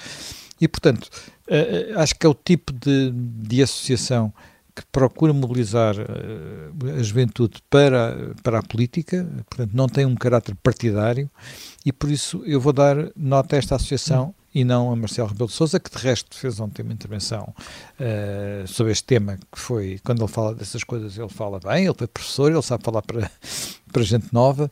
e 0.60 0.68
portanto, 0.68 1.10
acho 1.98 2.16
que 2.16 2.26
é 2.26 2.30
o 2.30 2.34
tipo 2.34 2.74
de, 2.74 3.12
de 3.12 3.62
associação 3.62 4.34
que 4.76 4.84
procura 4.92 5.32
mobilizar 5.32 5.96
uh, 5.96 7.00
a 7.00 7.02
juventude 7.02 7.62
para, 7.70 8.34
para 8.44 8.60
a 8.60 8.64
política, 8.64 9.26
portanto 9.50 9.72
não 9.74 9.88
tem 9.88 10.06
um 10.06 10.16
caráter 10.16 10.54
partidário 10.56 11.32
e 11.86 11.94
por 11.94 12.12
isso 12.12 12.44
eu 12.46 12.60
vou 12.60 12.74
dar 12.74 13.10
nota 13.16 13.56
a 13.56 13.60
esta 13.60 13.76
associação 13.76 14.36
e 14.56 14.64
não 14.64 14.90
a 14.90 14.96
Marcelo 14.96 15.28
Rebelo 15.28 15.50
de 15.50 15.54
Sousa, 15.54 15.82
que 15.82 15.92
de 15.92 15.98
resto 16.02 16.34
fez 16.34 16.62
ontem 16.62 16.82
uma 16.82 16.94
intervenção 16.94 17.54
uh, 18.00 18.66
sobre 18.66 18.94
este 18.94 19.04
tema, 19.04 19.38
que 19.52 19.60
foi, 19.60 20.00
quando 20.02 20.24
ele 20.24 20.32
fala 20.32 20.56
dessas 20.56 20.82
coisas, 20.82 21.18
ele 21.18 21.28
fala 21.28 21.60
bem, 21.60 21.84
ele 21.84 21.94
foi 21.94 22.08
professor, 22.08 22.50
ele 22.50 22.62
sabe 22.62 22.82
falar 22.82 23.02
para, 23.02 23.30
para 23.92 24.02
gente 24.02 24.34
nova, 24.34 24.72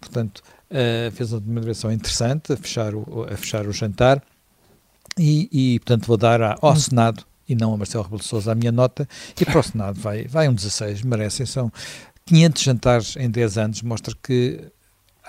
portanto, 0.00 0.40
uh, 0.70 1.10
fez 1.10 1.32
uma 1.32 1.40
intervenção 1.50 1.90
interessante 1.90 2.52
a 2.52 2.56
fechar 2.56 2.94
o, 2.94 3.26
a 3.28 3.36
fechar 3.36 3.66
o 3.66 3.72
jantar 3.72 4.22
e, 5.18 5.48
e 5.50 5.80
portanto, 5.80 6.06
vou 6.06 6.16
dar 6.16 6.40
ao 6.40 6.72
hum. 6.72 6.76
Senado 6.76 7.26
e 7.48 7.56
não 7.56 7.74
a 7.74 7.76
Marcelo 7.76 8.04
Rebelo 8.04 8.20
de 8.20 8.28
Sousa 8.28 8.52
a 8.52 8.54
minha 8.54 8.72
nota, 8.72 9.06
e 9.38 9.44
para 9.44 9.58
o 9.58 9.62
Senado 9.64 10.00
vai, 10.00 10.28
vai 10.28 10.48
um 10.48 10.54
16, 10.54 11.02
merecem, 11.02 11.44
são 11.44 11.72
500 12.24 12.62
jantares 12.62 13.16
em 13.16 13.28
10 13.28 13.58
anos, 13.58 13.82
mostra 13.82 14.14
que 14.22 14.64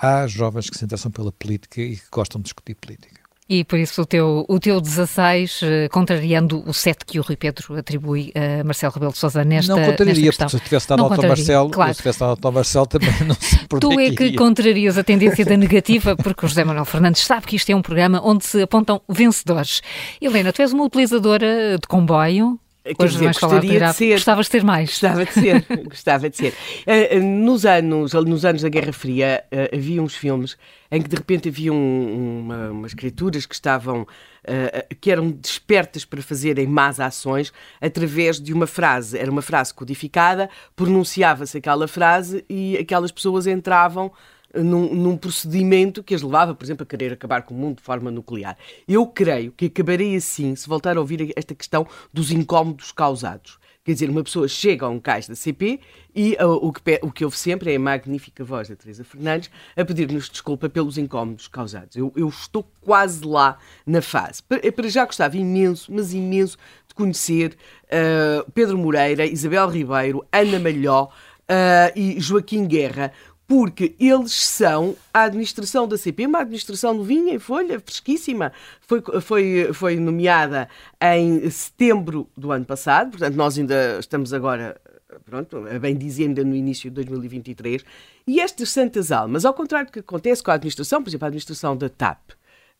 há 0.00 0.28
jovens 0.28 0.70
que 0.70 0.78
se 0.78 0.84
interessam 0.84 1.10
pela 1.10 1.32
política 1.32 1.80
e 1.82 1.96
que 1.96 2.06
gostam 2.10 2.40
de 2.40 2.44
discutir 2.44 2.76
política. 2.76 3.25
E 3.48 3.62
por 3.62 3.78
isso 3.78 4.02
o 4.02 4.06
teu, 4.06 4.44
o 4.48 4.58
teu 4.58 4.80
16, 4.80 5.60
eh, 5.62 5.88
contrariando 5.88 6.64
o 6.66 6.74
7 6.74 7.04
que 7.06 7.20
o 7.20 7.22
Rui 7.22 7.36
Pedro 7.36 7.76
atribui 7.76 8.32
a 8.34 8.64
Marcelo 8.64 8.92
Rebelo 8.92 9.12
de 9.12 9.18
Sousa 9.18 9.44
nesta 9.44 9.76
Não 9.76 9.84
contrariaria, 9.84 10.32
porque 10.32 10.48
se 10.48 10.60
tivesse 10.60 10.88
dado 10.88 11.04
ao 11.04 11.10
Marcelo, 11.10 11.70
claro. 11.70 11.94
se 11.94 11.98
tivesse 11.98 12.18
dado 12.18 12.38
ao 12.44 12.52
Marcelo 12.52 12.86
também 12.86 13.08
não 13.24 13.36
se 13.36 13.56
Tu 13.80 14.00
é 14.00 14.10
que 14.10 14.32
contrarias 14.32 14.98
a 14.98 15.04
tendência 15.04 15.44
da 15.44 15.54
negativa, 15.56 16.16
porque 16.16 16.44
o 16.44 16.48
José 16.48 16.64
Manuel 16.64 16.84
Fernandes 16.84 17.22
sabe 17.22 17.46
que 17.46 17.54
isto 17.54 17.70
é 17.70 17.76
um 17.76 17.82
programa 17.82 18.20
onde 18.24 18.44
se 18.44 18.60
apontam 18.62 19.00
vencedores. 19.08 19.80
Helena, 20.20 20.52
tu 20.52 20.60
és 20.60 20.72
uma 20.72 20.84
utilizadora 20.84 21.78
de 21.80 21.86
comboio, 21.86 22.58
Quer 22.94 23.08
dizer, 23.08 23.26
gostaria 23.26 23.80
de 23.80 23.92
ser. 23.94 24.12
Gostavas 24.12 24.46
de 24.46 24.52
ter 24.52 24.64
mais. 24.64 24.90
Gostava 24.90 25.24
de 25.24 25.32
ser, 25.32 25.66
gostava 25.88 26.30
de 26.30 26.36
ser. 26.36 26.54
Uh, 26.86 27.22
nos, 27.22 27.64
anos, 27.64 28.12
nos 28.12 28.44
anos 28.44 28.62
da 28.62 28.68
Guerra 28.68 28.92
Fria 28.92 29.44
uh, 29.52 29.76
havia 29.76 30.02
uns 30.02 30.14
filmes 30.14 30.56
em 30.90 31.02
que 31.02 31.08
de 31.08 31.16
repente 31.16 31.48
havia 31.48 31.72
um, 31.72 32.40
uma, 32.40 32.70
umas 32.70 32.94
criaturas 32.94 33.44
que 33.44 33.54
estavam, 33.54 34.02
uh, 34.02 34.96
que 35.00 35.10
eram 35.10 35.30
despertas 35.30 36.04
para 36.04 36.22
fazerem 36.22 36.66
más 36.66 37.00
ações 37.00 37.52
através 37.80 38.40
de 38.40 38.52
uma 38.52 38.66
frase. 38.66 39.18
Era 39.18 39.30
uma 39.30 39.42
frase 39.42 39.74
codificada, 39.74 40.48
pronunciava-se 40.74 41.58
aquela 41.58 41.88
frase 41.88 42.44
e 42.48 42.76
aquelas 42.76 43.10
pessoas 43.10 43.46
entravam 43.46 44.12
num, 44.54 44.94
num, 44.94 45.16
procedimento 45.16 46.02
que 46.02 46.14
as 46.14 46.22
levava, 46.22 46.54
por 46.54 46.64
exemplo, 46.64 46.82
a 46.82 46.86
querer 46.86 47.12
acabar 47.12 47.42
com 47.42 47.54
o 47.54 47.56
mundo 47.56 47.76
de 47.76 47.82
forma 47.82 48.10
nuclear. 48.10 48.56
Eu 48.86 49.06
creio 49.06 49.52
que 49.52 49.66
acabarei 49.66 50.16
assim 50.16 50.54
se 50.54 50.68
voltar 50.68 50.96
a 50.96 51.00
ouvir 51.00 51.32
esta 51.36 51.54
questão 51.54 51.86
dos 52.12 52.30
incómodos 52.30 52.92
causados. 52.92 53.58
Quer 53.86 53.92
dizer, 53.92 54.10
uma 54.10 54.24
pessoa 54.24 54.48
chega 54.48 54.84
a 54.84 54.88
um 54.88 54.98
cais 54.98 55.28
da 55.28 55.36
CP 55.36 55.78
e 56.12 56.36
uh, 56.40 56.48
o, 56.54 56.72
que, 56.72 56.98
o 57.02 57.12
que 57.12 57.24
houve 57.24 57.38
sempre 57.38 57.72
é 57.72 57.76
a 57.76 57.78
magnífica 57.78 58.42
voz 58.42 58.68
da 58.68 58.74
Teresa 58.74 59.04
Fernandes 59.04 59.48
a 59.76 59.84
pedir-nos 59.84 60.28
desculpa 60.28 60.68
pelos 60.68 60.98
incómodos 60.98 61.46
causados. 61.46 61.96
Eu, 61.96 62.12
eu, 62.16 62.28
estou 62.28 62.68
quase 62.80 63.24
lá 63.24 63.58
na 63.86 64.02
fase. 64.02 64.42
Para, 64.42 64.72
para 64.72 64.88
já 64.88 65.04
gostava 65.04 65.36
imenso, 65.36 65.92
mas 65.94 66.12
imenso, 66.12 66.58
de 66.88 66.94
conhecer 66.96 67.56
uh, 67.84 68.50
Pedro 68.50 68.76
Moreira, 68.76 69.24
Isabel 69.24 69.68
Ribeiro, 69.68 70.26
Ana 70.32 70.58
Malhó 70.58 71.04
uh, 71.04 71.92
e 71.94 72.18
Joaquim 72.18 72.66
Guerra, 72.66 73.12
porque 73.46 73.94
eles 73.98 74.34
são 74.34 74.96
a 75.14 75.22
administração 75.24 75.86
da 75.86 75.96
CP, 75.96 76.26
uma 76.26 76.40
administração 76.40 76.94
novinha 76.94 77.34
em 77.34 77.38
folha, 77.38 77.78
fresquíssima, 77.78 78.52
foi, 78.80 79.02
foi, 79.20 79.70
foi 79.72 79.96
nomeada 79.96 80.68
em 81.00 81.48
setembro 81.48 82.28
do 82.36 82.50
ano 82.50 82.64
passado, 82.64 83.10
portanto 83.10 83.36
nós 83.36 83.56
ainda 83.56 83.98
estamos 84.00 84.34
agora, 84.34 84.80
pronto, 85.24 85.62
bem 85.80 85.96
dizer, 85.96 86.24
ainda 86.24 86.42
no 86.42 86.56
início 86.56 86.90
de 86.90 86.94
2023, 86.96 87.84
e 88.26 88.40
estas 88.40 88.70
santas 88.70 89.12
almas, 89.12 89.44
ao 89.44 89.54
contrário 89.54 89.86
do 89.88 89.92
que 89.92 90.00
acontece 90.00 90.42
com 90.42 90.50
a 90.50 90.54
administração, 90.54 91.02
por 91.02 91.08
exemplo, 91.08 91.26
a 91.26 91.28
administração 91.28 91.76
da 91.76 91.88
TAP, 91.88 92.32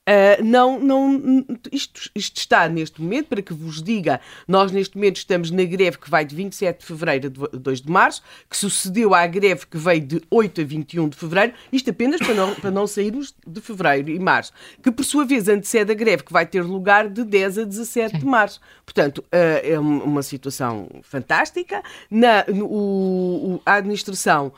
Uh, 0.08 0.44
não, 0.44 0.78
não, 0.78 1.44
isto, 1.72 2.08
isto, 2.14 2.36
está 2.36 2.68
neste 2.68 3.02
momento, 3.02 3.26
para 3.26 3.42
que 3.42 3.52
vos 3.52 3.82
diga, 3.82 4.20
nós 4.46 4.70
neste 4.70 4.96
momento 4.96 5.16
estamos 5.16 5.50
na 5.50 5.64
greve 5.64 5.98
que 5.98 6.08
vai 6.08 6.24
de 6.24 6.32
27 6.34 6.78
de 6.78 6.86
fevereiro 6.86 7.48
a 7.52 7.56
2 7.56 7.80
de 7.80 7.90
março, 7.90 8.22
que 8.48 8.56
sucedeu 8.56 9.12
à 9.14 9.26
greve 9.26 9.66
que 9.66 9.76
veio 9.76 10.00
de 10.00 10.22
8 10.30 10.60
a 10.60 10.64
21 10.64 11.08
de 11.08 11.16
fevereiro, 11.16 11.54
isto 11.72 11.90
apenas 11.90 12.20
para 12.20 12.34
não, 12.34 12.54
para 12.54 12.70
não 12.70 12.86
sairmos 12.86 13.34
de 13.44 13.60
fevereiro 13.60 14.08
e 14.10 14.18
março, 14.20 14.52
que 14.80 14.92
por 14.92 15.04
sua 15.04 15.24
vez 15.24 15.48
antecede 15.48 15.90
a 15.90 15.94
greve 15.94 16.22
que 16.22 16.32
vai 16.32 16.46
ter 16.46 16.62
lugar 16.62 17.08
de 17.08 17.24
10 17.24 17.58
a 17.58 17.64
17 17.64 18.18
de 18.18 18.24
março. 18.24 18.60
Portanto, 18.84 19.18
uh, 19.18 19.24
é 19.64 19.76
uma 19.76 20.22
situação 20.22 20.88
fantástica. 21.02 21.82
Na, 22.08 22.44
no, 22.46 22.66
o, 22.66 23.62
a 23.66 23.74
administração 23.74 24.52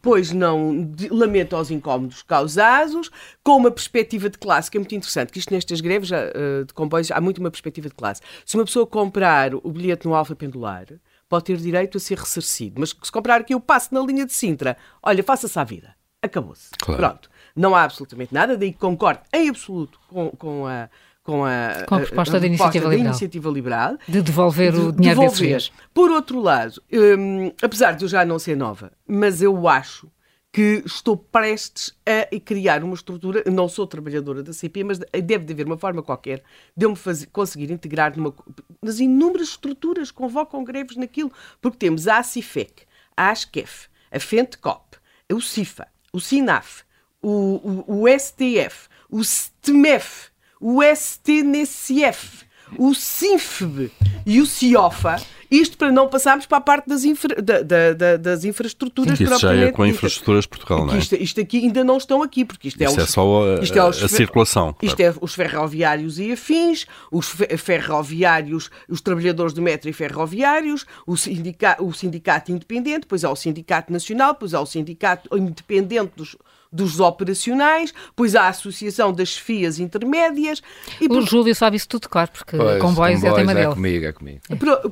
pois 0.00 0.32
não 0.32 0.92
lamenta 1.10 1.56
os 1.56 1.70
incómodos 1.70 2.22
causados, 2.22 3.10
com 3.42 3.56
uma 3.56 3.70
perspectiva 3.70 4.30
de 4.30 4.38
classe 4.38 4.70
que 4.70 4.76
é 4.76 4.80
muito 4.80 4.94
interessante, 4.94 5.32
que 5.32 5.38
isto 5.38 5.52
nestas 5.52 5.80
greves 5.80 6.10
uh, 6.10 6.64
de 6.64 6.72
comboios 6.72 7.10
há 7.10 7.20
muito 7.20 7.38
uma 7.38 7.50
perspectiva 7.50 7.88
de 7.88 7.94
classe. 7.94 8.20
Se 8.44 8.56
uma 8.56 8.64
pessoa 8.64 8.86
comprar 8.86 9.54
o 9.54 9.70
bilhete 9.70 10.06
no 10.06 10.14
Alfa 10.14 10.34
Pendular, 10.34 10.86
pode 11.28 11.44
ter 11.44 11.56
direito 11.56 11.96
a 11.96 12.00
ser 12.00 12.18
ressarcido, 12.18 12.80
mas 12.80 12.90
se 12.90 13.12
comprar 13.12 13.40
aqui 13.40 13.54
o 13.54 13.60
passe 13.60 13.92
na 13.92 14.00
linha 14.00 14.26
de 14.26 14.32
Sintra, 14.32 14.76
olha, 15.02 15.22
faça-se 15.22 15.58
à 15.58 15.64
vida. 15.64 15.94
Acabou-se. 16.22 16.70
Claro. 16.78 17.00
Pronto. 17.00 17.30
Não 17.54 17.74
há 17.74 17.84
absolutamente 17.84 18.32
nada, 18.32 18.56
daí 18.56 18.72
concordo 18.72 19.20
em 19.32 19.48
absoluto 19.48 20.00
com, 20.08 20.30
com 20.30 20.66
a 20.66 20.88
com 21.24 21.44
a, 21.44 21.84
com 21.88 21.94
a 21.96 22.00
proposta, 22.00 22.34
a, 22.34 22.36
a 22.36 22.40
da, 22.40 22.46
iniciativa 22.46 22.88
da, 22.88 22.96
iniciativa 22.96 23.50
liberal. 23.50 23.96
De 24.06 24.20
devolver 24.20 24.72
de, 24.72 24.78
o 24.78 24.92
dinheiro 24.92 25.20
devolver. 25.20 25.54
desses 25.54 25.72
Por 25.92 26.10
outro 26.10 26.38
lado, 26.38 26.80
hum, 26.92 27.50
apesar 27.60 27.92
de 27.92 28.04
eu 28.04 28.08
já 28.08 28.24
não 28.24 28.38
ser 28.38 28.56
nova, 28.56 28.92
mas 29.08 29.40
eu 29.40 29.66
acho 29.66 30.08
que 30.52 30.84
estou 30.86 31.16
prestes 31.16 31.92
a 32.06 32.38
criar 32.38 32.84
uma 32.84 32.94
estrutura, 32.94 33.42
não 33.50 33.68
sou 33.68 33.88
trabalhadora 33.88 34.40
da 34.40 34.52
CP, 34.52 34.84
mas 34.84 35.00
deve 35.24 35.44
de 35.44 35.52
haver 35.52 35.66
uma 35.66 35.76
forma 35.76 36.00
qualquer 36.00 36.44
de 36.76 36.86
eu 36.86 36.90
me 36.90 36.96
fazer, 36.96 37.26
conseguir 37.26 37.72
integrar 37.72 38.16
numa, 38.16 38.32
nas 38.80 39.00
inúmeras 39.00 39.48
estruturas 39.48 40.12
que 40.12 40.16
convocam 40.16 40.62
greves 40.62 40.96
naquilo, 40.96 41.32
porque 41.60 41.78
temos 41.78 42.06
a 42.06 42.18
ACIFEC, 42.18 42.84
a 43.16 43.30
ASCEF, 43.30 43.88
a 44.12 44.20
FENTECOP, 44.20 44.98
o 45.32 45.40
CIFA, 45.40 45.88
o 46.12 46.20
SINAF, 46.20 46.84
o, 47.20 47.84
o, 47.88 48.02
o 48.02 48.08
STF, 48.08 48.88
o 49.10 49.24
STMEF, 49.24 50.30
o 50.60 50.82
STNCF, 50.82 52.44
o 52.78 52.94
SINFB 52.94 53.90
e 54.26 54.40
o 54.40 54.46
CIOFA, 54.46 55.16
isto 55.50 55.76
para 55.76 55.92
não 55.92 56.08
passarmos 56.08 56.46
para 56.46 56.58
a 56.58 56.60
parte 56.60 56.88
das, 56.88 57.04
infra, 57.04 57.40
da, 57.40 57.62
da, 57.62 57.92
da, 57.92 58.16
das 58.16 58.44
infraestruturas 58.44 59.20
Isso 59.20 59.38
já 59.38 59.54
é 59.54 59.70
com 59.70 59.86
infraestruturas 59.86 60.46
Portugal, 60.46 60.84
não 60.86 60.94
é? 60.94 60.98
Isto, 60.98 61.14
isto, 61.14 61.40
aqui 61.40 61.58
ainda 61.58 61.84
não 61.84 61.96
estão 61.96 62.22
aqui, 62.22 62.44
porque 62.44 62.68
isto, 62.68 62.80
é 62.82 62.86
isto 62.86 62.98
é, 62.98 63.02
os, 63.02 63.08
é 63.08 63.12
só 63.12 63.56
a, 63.56 63.62
isto 63.62 63.78
é 63.78 63.84
os, 63.84 64.02
a 64.02 64.08
circulação. 64.08 64.74
Isto 64.82 64.96
claro. 64.96 65.14
é 65.14 65.24
os 65.24 65.34
ferroviários 65.34 66.18
e 66.18 66.32
afins, 66.32 66.86
os 67.10 67.28
ferroviários, 67.58 68.70
os 68.88 69.00
trabalhadores 69.00 69.52
do 69.52 69.62
metro 69.62 69.88
e 69.88 69.92
ferroviários, 69.92 70.84
o, 71.06 71.16
sindica, 71.16 71.76
o 71.80 71.92
sindicato 71.92 72.50
independente, 72.50 73.00
depois 73.00 73.24
há 73.24 73.30
o 73.30 73.36
sindicato 73.36 73.92
nacional, 73.92 74.32
depois 74.32 74.54
há 74.54 74.60
o 74.60 74.66
sindicato 74.66 75.36
independente 75.36 76.12
dos, 76.16 76.36
dos 76.74 76.98
operacionais, 76.98 77.94
depois 78.08 78.34
há 78.34 78.42
a 78.42 78.48
Associação 78.48 79.12
das 79.12 79.28
Chefias 79.28 79.78
Intermédias. 79.78 80.60
E 81.00 81.06
o 81.06 81.08
por... 81.08 81.22
Júlio 81.22 81.54
sabe 81.54 81.76
isso 81.76 81.88
tudo, 81.88 82.08
claro, 82.08 82.30
porque 82.32 82.56
pois, 82.56 82.80
comboios, 82.80 83.20
comboios 83.20 83.24
é 83.24 83.32
o 83.32 83.34
tema 83.34 83.52
é 83.52 83.54
dele. 83.54 83.74
Comigo, 83.74 84.04
é 84.06 84.12
comigo. 84.12 84.40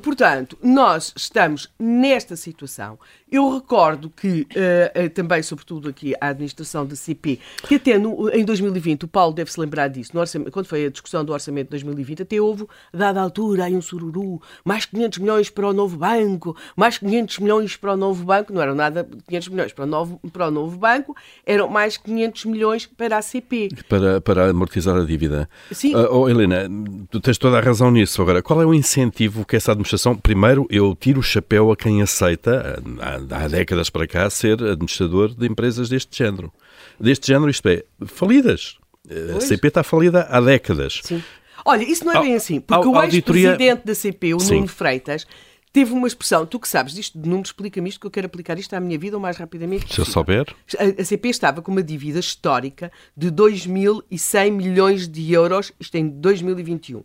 Portanto, 0.01 0.57
nós 0.63 1.13
estamos 1.15 1.69
nesta 1.77 2.37
situação. 2.37 2.97
Eu 3.33 3.51
recordo 3.55 4.11
que, 4.11 4.47
uh, 4.51 5.09
também, 5.09 5.41
sobretudo 5.41 5.89
aqui, 5.89 6.13
a 6.21 6.27
administração 6.27 6.85
da 6.85 6.95
CP, 6.95 7.39
que 7.67 7.75
até 7.75 7.97
no, 7.97 8.29
em 8.29 8.45
2020, 8.45 9.05
o 9.05 9.07
Paulo 9.07 9.33
deve 9.33 9.51
se 9.51 9.59
lembrar 9.59 9.87
disso, 9.87 10.11
quando 10.51 10.67
foi 10.67 10.85
a 10.85 10.89
discussão 10.89 11.25
do 11.25 11.33
orçamento 11.33 11.65
de 11.65 11.71
2020, 11.71 12.21
até 12.21 12.39
houve, 12.39 12.67
dada 12.93 13.19
a 13.19 13.23
altura, 13.23 13.65
aí 13.65 13.75
um 13.75 13.81
sururu, 13.81 14.39
mais 14.63 14.85
500 14.85 15.19
milhões 15.19 15.49
para 15.49 15.67
o 15.67 15.73
novo 15.73 15.97
banco, 15.97 16.55
mais 16.75 16.97
500 16.99 17.39
milhões 17.39 17.75
para 17.75 17.93
o 17.93 17.97
novo 17.97 18.23
banco, 18.23 18.53
não 18.53 18.61
eram 18.61 18.75
nada 18.75 19.07
500 19.27 19.47
milhões 19.49 19.73
para 19.73 19.85
o 19.85 19.87
novo, 19.87 20.21
para 20.31 20.47
o 20.47 20.51
novo 20.51 20.77
banco, 20.77 21.15
eram 21.45 21.67
mais 21.67 21.97
500 21.97 22.45
milhões 22.45 22.85
para 22.85 23.17
a 23.17 23.21
CP. 23.21 23.69
Para, 23.89 24.21
para 24.21 24.49
amortizar 24.49 24.95
a 24.95 25.03
dívida. 25.03 25.49
Sim. 25.71 25.95
Uh, 25.95 26.07
oh, 26.11 26.29
Helena, 26.29 26.69
tu 27.09 27.19
tens 27.19 27.39
toda 27.39 27.57
a 27.57 27.61
razão 27.61 27.89
nisso. 27.89 28.21
Agora, 28.21 28.43
qual 28.43 28.61
é 28.61 28.65
o 28.65 28.73
incentivo 28.73 29.45
que 29.45 29.55
essa 29.55 29.71
administração. 29.71 30.15
Primeiro, 30.15 30.67
eu 30.69 30.95
tiro 30.95 31.19
o 31.19 31.23
chapéu 31.23 31.71
a 31.71 31.75
quem 31.75 32.01
aceita, 32.01 32.81
há, 32.99 33.17
há 33.29 33.47
décadas 33.47 33.89
para 33.89 34.07
cá, 34.07 34.29
ser 34.29 34.61
administrador 34.63 35.33
de 35.33 35.47
empresas 35.47 35.89
deste 35.89 36.17
género. 36.17 36.51
Deste 36.99 37.27
género, 37.27 37.49
isto 37.49 37.67
é, 37.67 37.83
falidas. 38.05 38.77
Pois. 39.07 39.35
A 39.35 39.41
CP 39.41 39.67
está 39.67 39.83
falida 39.83 40.27
há 40.29 40.39
décadas. 40.39 41.01
Sim. 41.03 41.23
Olha, 41.65 41.83
isso 41.83 42.05
não 42.05 42.13
é 42.13 42.21
bem 42.21 42.35
assim, 42.35 42.59
porque 42.59 42.87
o 42.87 43.01
ex-presidente 43.03 43.85
da 43.85 43.95
CP, 43.95 44.33
o 44.33 44.39
Sim. 44.39 44.55
Nuno 44.55 44.67
Freitas, 44.67 45.25
teve 45.71 45.91
uma 45.91 46.07
expressão, 46.07 46.45
tu 46.45 46.59
que 46.59 46.67
sabes 46.67 46.93
disto, 46.93 47.17
não 47.17 47.37
me 47.37 47.43
explica-me 47.43 47.89
isto, 47.89 47.99
que 47.99 48.05
eu 48.05 48.11
quero 48.11 48.27
aplicar 48.27 48.59
isto 48.59 48.73
à 48.75 48.79
minha 48.79 48.97
vida 48.97 49.17
o 49.17 49.19
mais 49.19 49.37
rapidamente 49.37 49.91
Se 49.91 49.99
eu 49.99 50.05
souber. 50.05 50.53
A, 50.77 51.01
a 51.01 51.05
CP 51.05 51.29
estava 51.29 51.61
com 51.61 51.71
uma 51.71 51.81
dívida 51.81 52.19
histórica 52.19 52.91
de 53.15 53.31
2.100 53.31 54.51
milhões 54.51 55.07
de 55.07 55.33
euros, 55.33 55.71
isto 55.79 55.95
em 55.95 56.07
2021. 56.07 57.03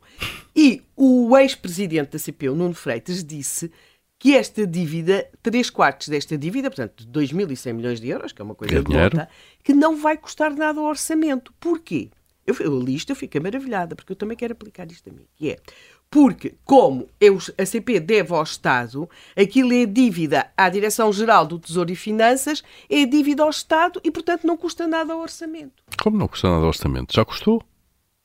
E 0.54 0.82
o 0.94 1.36
ex-presidente 1.38 2.10
da 2.12 2.18
CP, 2.18 2.50
o 2.50 2.54
Nuno 2.54 2.74
Freitas, 2.74 3.24
disse 3.24 3.70
que 4.18 4.34
esta 4.34 4.66
dívida, 4.66 5.28
3 5.42 5.70
quartos 5.70 6.08
desta 6.08 6.36
dívida, 6.36 6.70
portanto, 6.70 7.06
de 7.06 7.20
2.100 7.20 7.72
milhões 7.72 8.00
de 8.00 8.08
euros, 8.08 8.32
que 8.32 8.42
é 8.42 8.44
uma 8.44 8.54
coisa 8.54 8.82
de 8.82 9.28
que 9.62 9.72
não 9.72 9.96
vai 9.96 10.16
custar 10.16 10.54
nada 10.54 10.80
ao 10.80 10.86
orçamento. 10.86 11.52
Porquê? 11.60 12.10
Eu, 12.46 12.56
eu 12.60 12.80
li 12.80 12.94
isto, 12.94 13.10
eu 13.10 13.16
fiquei 13.16 13.40
maravilhada, 13.40 13.94
porque 13.94 14.10
eu 14.10 14.16
também 14.16 14.36
quero 14.36 14.54
aplicar 14.54 14.90
isto 14.90 15.08
a 15.10 15.12
mim, 15.12 15.26
que 15.36 15.50
é 15.50 15.58
porque, 16.10 16.54
como 16.64 17.06
eu, 17.20 17.38
a 17.58 17.66
CP 17.66 18.00
deve 18.00 18.32
ao 18.32 18.42
Estado, 18.42 19.08
aquilo 19.36 19.74
é 19.74 19.84
dívida 19.84 20.50
à 20.56 20.68
Direção-Geral 20.70 21.46
do 21.46 21.58
Tesouro 21.58 21.92
e 21.92 21.96
Finanças, 21.96 22.62
é 22.88 23.04
dívida 23.04 23.42
ao 23.42 23.50
Estado 23.50 24.00
e, 24.02 24.10
portanto, 24.10 24.46
não 24.46 24.56
custa 24.56 24.86
nada 24.86 25.12
ao 25.12 25.20
orçamento. 25.20 25.82
Como 26.02 26.16
não 26.16 26.26
custa 26.26 26.48
nada 26.48 26.62
ao 26.62 26.68
orçamento? 26.68 27.14
Já 27.14 27.24
custou? 27.24 27.62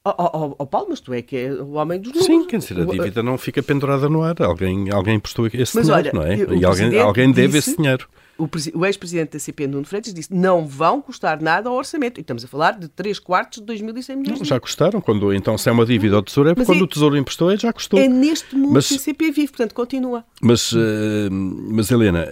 Oh, 0.05 0.13
oh, 0.17 0.55
oh, 0.59 0.65
Paulo, 0.65 0.87
mas 0.89 0.99
tu 0.99 1.13
é 1.13 1.21
que 1.21 1.37
é 1.37 1.53
o 1.53 1.73
homem 1.73 1.97
dos 1.97 2.11
números. 2.11 2.25
Sim, 2.25 2.45
quer 2.45 2.57
dizer, 2.57 2.81
a 2.81 2.83
dívida 2.83 3.23
não 3.23 3.37
fica 3.37 3.63
pendurada 3.63 4.09
no 4.09 4.21
ar. 4.21 4.35
Alguém, 4.41 4.91
alguém 4.91 5.17
prestou 5.17 5.47
esse 5.47 5.77
mas 5.77 5.87
dinheiro, 5.87 5.93
olha, 5.93 6.11
não 6.13 6.23
é? 6.23 6.57
E 6.59 6.65
alguém, 6.65 6.99
alguém 6.99 7.31
deve 7.31 7.57
esse 7.57 7.77
dinheiro 7.77 8.05
o, 8.37 8.85
ex-presidente 8.85 9.33
da 9.33 9.39
CP, 9.39 9.67
Nuno 9.67 9.85
Freitas, 9.85 10.13
disse 10.13 10.33
não 10.33 10.65
vão 10.65 11.01
custar 11.01 11.41
nada 11.41 11.69
ao 11.69 11.75
orçamento. 11.75 12.19
E 12.19 12.21
estamos 12.21 12.43
a 12.43 12.47
falar 12.47 12.71
de 12.71 12.87
3 12.87 13.19
quartos 13.19 13.63
de 13.63 13.73
2.100 13.73 14.15
milhões. 14.15 14.39
Não, 14.39 14.45
já 14.45 14.59
custaram. 14.59 14.99
Quando, 14.99 15.33
então, 15.33 15.57
se 15.57 15.69
é 15.69 15.71
uma 15.71 15.85
dívida 15.85 16.15
ao 16.15 16.23
Tesouro, 16.23 16.49
é 16.49 16.55
quando 16.55 16.79
é, 16.79 16.83
o 16.83 16.87
Tesouro 16.87 17.17
emprestou, 17.17 17.55
já 17.55 17.71
custou. 17.71 17.99
É 17.99 18.07
neste 18.07 18.55
mundo 18.55 18.73
mas, 18.73 18.87
que 18.87 18.95
a 18.95 18.99
CP 18.99 19.31
vive, 19.31 19.47
portanto, 19.49 19.73
continua. 19.73 20.23
Mas, 20.41 20.71
uh, 20.71 20.77
mas 21.31 21.91
Helena, 21.91 22.27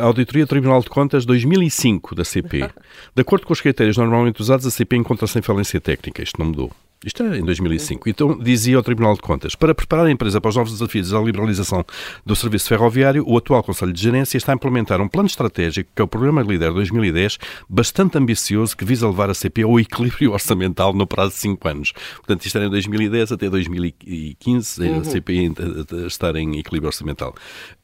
a 0.00 0.04
Auditoria 0.04 0.46
Tribunal 0.46 0.80
de 0.80 0.88
Contas 0.88 1.24
2005 1.24 2.14
da 2.14 2.24
CP, 2.24 2.68
de 3.14 3.20
acordo 3.20 3.46
com 3.46 3.52
os 3.52 3.60
critérios 3.60 3.96
normalmente 3.96 4.40
usados, 4.40 4.66
a 4.66 4.70
CP 4.70 4.96
encontra-se 4.96 5.38
em 5.38 5.42
falência 5.42 5.80
técnica. 5.80 6.22
Isto 6.22 6.38
não 6.38 6.46
mudou. 6.46 6.72
Isto 7.04 7.22
é 7.22 7.38
em 7.38 7.44
2005. 7.44 8.10
Então, 8.10 8.38
dizia 8.38 8.78
o 8.78 8.82
Tribunal 8.82 9.14
de 9.14 9.22
Contas, 9.22 9.54
para 9.54 9.74
preparar 9.74 10.06
a 10.06 10.10
empresa 10.10 10.38
para 10.38 10.50
os 10.50 10.56
novos 10.56 10.72
desafios 10.72 11.10
da 11.10 11.18
liberalização 11.18 11.82
do 12.26 12.36
serviço 12.36 12.68
ferroviário, 12.68 13.24
o 13.26 13.38
atual 13.38 13.62
Conselho 13.62 13.92
de 13.92 14.02
Gerência 14.02 14.36
está 14.36 14.52
a 14.52 14.54
implementar 14.54 15.00
um 15.00 15.08
plano 15.08 15.26
estratégico, 15.26 15.90
que 15.96 16.02
é 16.02 16.04
o 16.04 16.08
Programa 16.08 16.42
Líder 16.42 16.72
2010, 16.72 17.38
bastante 17.66 18.18
ambicioso, 18.18 18.76
que 18.76 18.84
visa 18.84 19.08
levar 19.08 19.30
a 19.30 19.34
CP 19.34 19.62
ao 19.62 19.80
equilíbrio 19.80 20.32
orçamental 20.32 20.92
no 20.92 21.06
prazo 21.06 21.32
de 21.32 21.38
5 21.38 21.68
anos. 21.68 21.92
Portanto, 22.16 22.44
isto 22.44 22.58
era 22.58 22.66
em 22.66 22.70
2010 22.70 23.32
até 23.32 23.48
2015, 23.48 24.82
uhum. 24.82 25.00
a 25.00 25.04
CP 25.04 25.52
estar 26.06 26.36
em 26.36 26.58
equilíbrio 26.58 26.88
orçamental. 26.88 27.34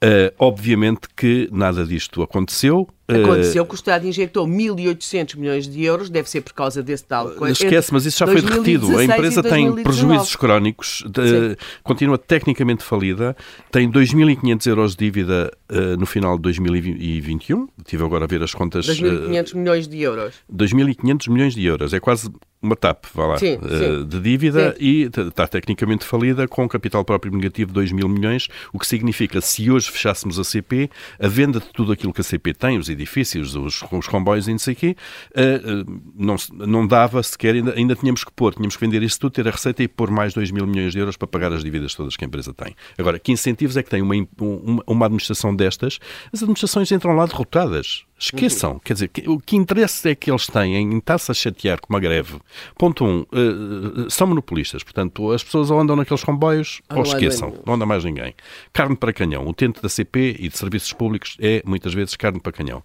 Uh, 0.05 0.31
obviamente 0.39 1.09
que 1.17 1.49
nada 1.51 1.87
disto 1.87 2.23
aconteceu, 2.23 2.87
Aconteceu 3.09 3.65
que 3.65 3.73
o 3.73 3.77
Estado 3.77 4.07
injetou 4.07 4.49
1.800 4.49 5.37
milhões 5.37 5.69
de 5.69 5.85
euros, 5.85 6.11
deve 6.11 6.29
ser 6.29 6.41
por 6.41 6.53
causa 6.53 6.83
desse 6.83 7.05
tal. 7.05 7.31
Esquece, 7.47 7.93
mas 7.93 8.05
isso 8.05 8.19
já 8.19 8.27
foi 8.27 8.43
derretido. 8.43 8.89
A 9.13 9.17
empresa 9.17 9.43
tem 9.43 9.73
prejuízos 9.75 10.37
crónicos, 10.37 11.05
de, 11.09 11.57
continua 11.83 12.19
tecnicamente 12.19 12.83
falida, 12.83 13.37
tem 13.71 13.91
2.500 13.91 14.67
euros 14.67 14.97
de 14.97 15.05
dívida 15.05 15.53
uh, 15.71 15.97
no 15.99 16.07
final 16.07 16.37
de 16.37 16.43
2021. 16.43 17.69
Estive 17.79 18.05
agora 18.05 18.25
a 18.25 18.29
ver 18.29 18.43
as 18.43 18.55
contas. 18.55 18.87
2.500 18.87 19.53
uh, 19.53 19.59
milhões 19.59 19.89
de 19.89 20.01
euros. 20.01 20.35
2.500 20.53 21.31
milhões 21.31 21.55
de 21.55 21.65
euros. 21.65 21.93
É 21.93 22.01
quase 22.01 22.31
uma 22.67 22.77
TAP, 22.77 23.05
vá 23.15 23.27
lá, 23.27 23.39
sim, 23.39 23.59
eh, 23.63 23.79
sim. 23.79 24.05
de 24.07 24.21
dívida 24.21 24.73
sim. 24.73 24.85
e 24.85 25.03
está 25.03 25.47
tecnicamente 25.47 26.05
falida 26.05 26.49
com 26.49 26.69
capital 26.69 27.05
próprio 27.05 27.33
negativo 27.33 27.69
de 27.69 27.75
2 27.75 27.93
mil 27.93 28.09
milhões, 28.09 28.49
o 28.73 28.79
que 28.79 28.87
significa, 28.87 29.41
se 29.41 29.71
hoje 29.71 29.91
fechássemos 29.91 30.39
a 30.39 30.45
CP, 30.45 30.91
a 31.21 31.29
venda 31.29 31.61
de 31.61 31.67
tudo 31.67 31.93
aquilo 31.93 32.13
que 32.13 32.21
a 32.21 32.25
CP 32.25 32.55
tem, 32.55 32.79
os 32.79 32.89
edifícios, 32.89 33.55
os, 33.55 33.83
os 33.91 34.09
comboios 34.09 34.49
e 34.49 34.53
não 34.53 34.59
sei 34.59 34.75
o 34.75 34.77
quê, 34.77 34.97
eh, 35.35 35.61
eh, 35.63 35.85
não, 36.15 36.37
não 36.53 36.87
dava 36.87 37.23
sequer, 37.23 37.55
ainda, 37.55 37.75
ainda 37.75 37.95
tínhamos 37.95 38.25
que 38.25 38.33
pôr, 38.33 38.55
tínhamos 38.55 38.77
que 38.77 38.81
vender 38.81 39.03
isso 39.03 39.21
tudo, 39.21 39.33
ter 39.33 39.47
a 39.47 39.51
receita 39.51 39.83
e 39.83 39.89
pôr 39.89 40.11
mais 40.11 40.35
2 40.35 40.51
mil 40.51 40.67
milhões 40.67 40.93
de 40.93 40.99
euros 40.99 41.17
para 41.17 41.29
pagar 41.29 41.53
as 41.53 41.63
dívidas 41.63 41.95
todas 41.95 42.17
que 42.17 42.25
a 42.25 42.27
empresa 42.27 42.53
tem. 42.53 42.75
Agora, 42.99 43.19
que 43.19 43.31
incentivos 43.33 43.77
é 43.77 43.83
que 43.83 43.91
tem 43.91 44.03
uma, 44.03 44.15
uma, 44.41 44.83
uma 44.87 45.07
administração 45.07 45.55
destas? 45.57 45.99
As 46.33 46.43
administrações 46.43 46.91
entram 46.93 47.15
lá 47.15 47.27
derrotadas. 47.27 48.06
Esqueçam, 48.19 48.79
quer 48.79 48.95
dizer, 48.95 49.11
o 49.27 49.39
que 49.39 49.57
interessa 49.57 50.09
é 50.09 50.15
que 50.15 50.31
eles 50.31 50.47
têm 50.47 50.75
em 50.75 50.97
estar-se 50.97 51.31
a 51.31 51.35
chatear 51.35 51.79
com 51.81 51.93
uma 51.93 52.01
greve. 52.01 52.39
Ponto 52.79 53.05
um, 53.05 53.21
uh, 53.21 54.11
são 54.11 54.27
monopolistas, 54.27 54.83
portanto, 54.83 55.33
as 55.33 55.45
pessoas 55.45 55.71
ou 55.71 55.79
andam 55.79 55.95
naqueles 55.95 56.25
comboios 56.25 56.81
ou 56.95 57.03
esqueçam, 57.03 57.53
não 57.67 57.75
anda 57.75 57.85
mais 57.85 58.05
ninguém. 58.05 58.35
Carne 58.73 58.97
para 58.97 59.13
canhão. 59.13 59.47
O 59.47 59.53
tento 59.53 59.83
da 59.83 59.89
CP 59.89 60.37
e 60.39 60.49
de 60.49 60.57
serviços 60.57 60.95
públicos 60.95 61.37
é, 61.41 61.63
muitas 61.67 61.93
vezes, 61.93 62.17
carne 62.17 62.41
para 62.41 62.53
canhão. 62.53 62.83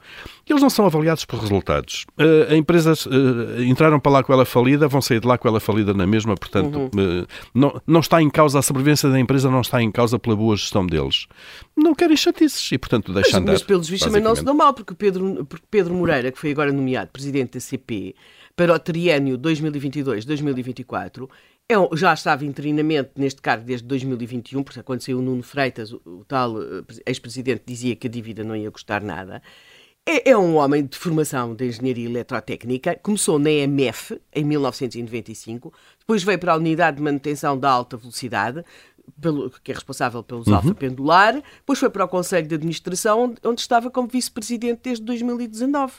Eles 0.48 0.62
não 0.62 0.70
são 0.70 0.86
avaliados 0.86 1.24
por 1.24 1.40
resultados. 1.40 2.06
Uh, 2.20 2.54
empresas 2.54 3.06
uh, 3.06 3.64
entraram 3.64 4.02
para 4.02 4.12
lá 4.12 4.24
com 4.24 4.34
ela 4.34 4.44
falida, 4.44 4.90
vão 4.90 5.02
sair 5.02 5.22
de 5.22 5.28
lá 5.28 5.38
com 5.38 5.48
ela 5.48 5.62
falida 5.62 5.94
na 5.94 6.06
mesma, 6.06 6.36
portanto, 6.36 6.92
uhum. 6.94 7.26
não, 7.54 7.82
não 7.88 8.00
está 8.02 8.22
em 8.22 8.30
causa 8.30 8.60
a 8.60 8.62
sobrevivência 8.62 9.10
da 9.10 9.18
empresa, 9.18 9.50
não 9.50 9.62
está 9.62 9.82
em 9.82 9.92
causa 9.92 10.20
pela 10.20 10.36
boa 10.36 10.58
gestão 10.58 10.86
deles. 10.86 11.28
Não 11.76 11.96
querem 11.96 12.18
chatices 12.18 12.70
e, 12.74 12.78
portanto, 12.78 13.14
deixam 13.14 13.40
mas, 13.40 13.42
andar. 13.42 13.52
Mas, 13.54 13.64
pelos 13.64 13.88
vistos, 13.88 14.08
também 14.08 14.22
não 14.22 14.36
se 14.36 14.44
dão 14.44 14.54
mal, 14.54 14.74
porque 14.74 14.94
Pedro 14.94 15.21
Pedro, 15.22 15.46
porque 15.46 15.66
Pedro 15.70 15.94
Moreira, 15.94 16.32
que 16.32 16.40
foi 16.40 16.52
agora 16.52 16.72
nomeado 16.72 17.12
presidente 17.12 17.54
da 17.54 17.60
CP 17.60 18.16
para 18.56 18.74
o 18.74 18.80
triênio 18.80 19.38
2022-2024, 19.38 21.30
é, 21.70 21.76
já 21.96 22.14
estava 22.14 22.46
interinamente 22.46 23.12
neste 23.16 23.42
cargo 23.42 23.64
desde 23.64 23.88
2021, 23.88 24.64
porque 24.64 24.84
quando 24.84 25.02
saiu 25.02 25.20
o 25.20 25.22
Nuno 25.22 25.44
Freitas, 25.44 25.94
o, 25.94 26.02
o 26.06 26.26
tal 26.26 26.62
eh, 26.62 26.84
ex-presidente 27.06 27.64
dizia 27.66 27.96
que 27.96 28.08
a 28.08 28.10
dívida 28.10 28.44
não 28.44 28.56
ia 28.56 28.70
custar 28.70 29.02
nada. 29.02 29.42
É, 30.04 30.32
é, 30.32 30.38
um 30.38 30.56
homem 30.56 30.84
de 30.84 30.98
formação 30.98 31.54
de 31.54 31.68
engenharia 31.68 32.10
eletrotécnica, 32.10 33.00
começou 33.04 33.38
na 33.38 33.52
EMF 33.52 34.20
em 34.34 34.44
1995, 34.44 35.72
depois 36.00 36.24
veio 36.24 36.40
para 36.40 36.54
a 36.54 36.58
Unidade 36.58 36.98
de 36.98 37.04
Manutenção 37.04 37.58
da 37.58 37.70
Alta 37.70 37.98
Velocidade, 37.98 38.66
pelo, 39.20 39.50
que 39.64 39.72
é 39.72 39.76
responsável 39.76 40.24
pelos 40.24 40.48
uhum. 40.48 40.56
Alfa 40.56 40.76
Pendular, 40.76 41.34
depois 41.34 41.80
foi 41.80 41.90
para 41.90 42.06
o 42.06 42.08
Conselho 42.08 42.48
de 42.48 42.56
Administração, 42.56 43.36
onde 43.44 43.62
estava 43.62 43.90
como 43.90 44.08
vice-presidente 44.08 44.82
desde 44.84 45.04
2019. 45.06 45.94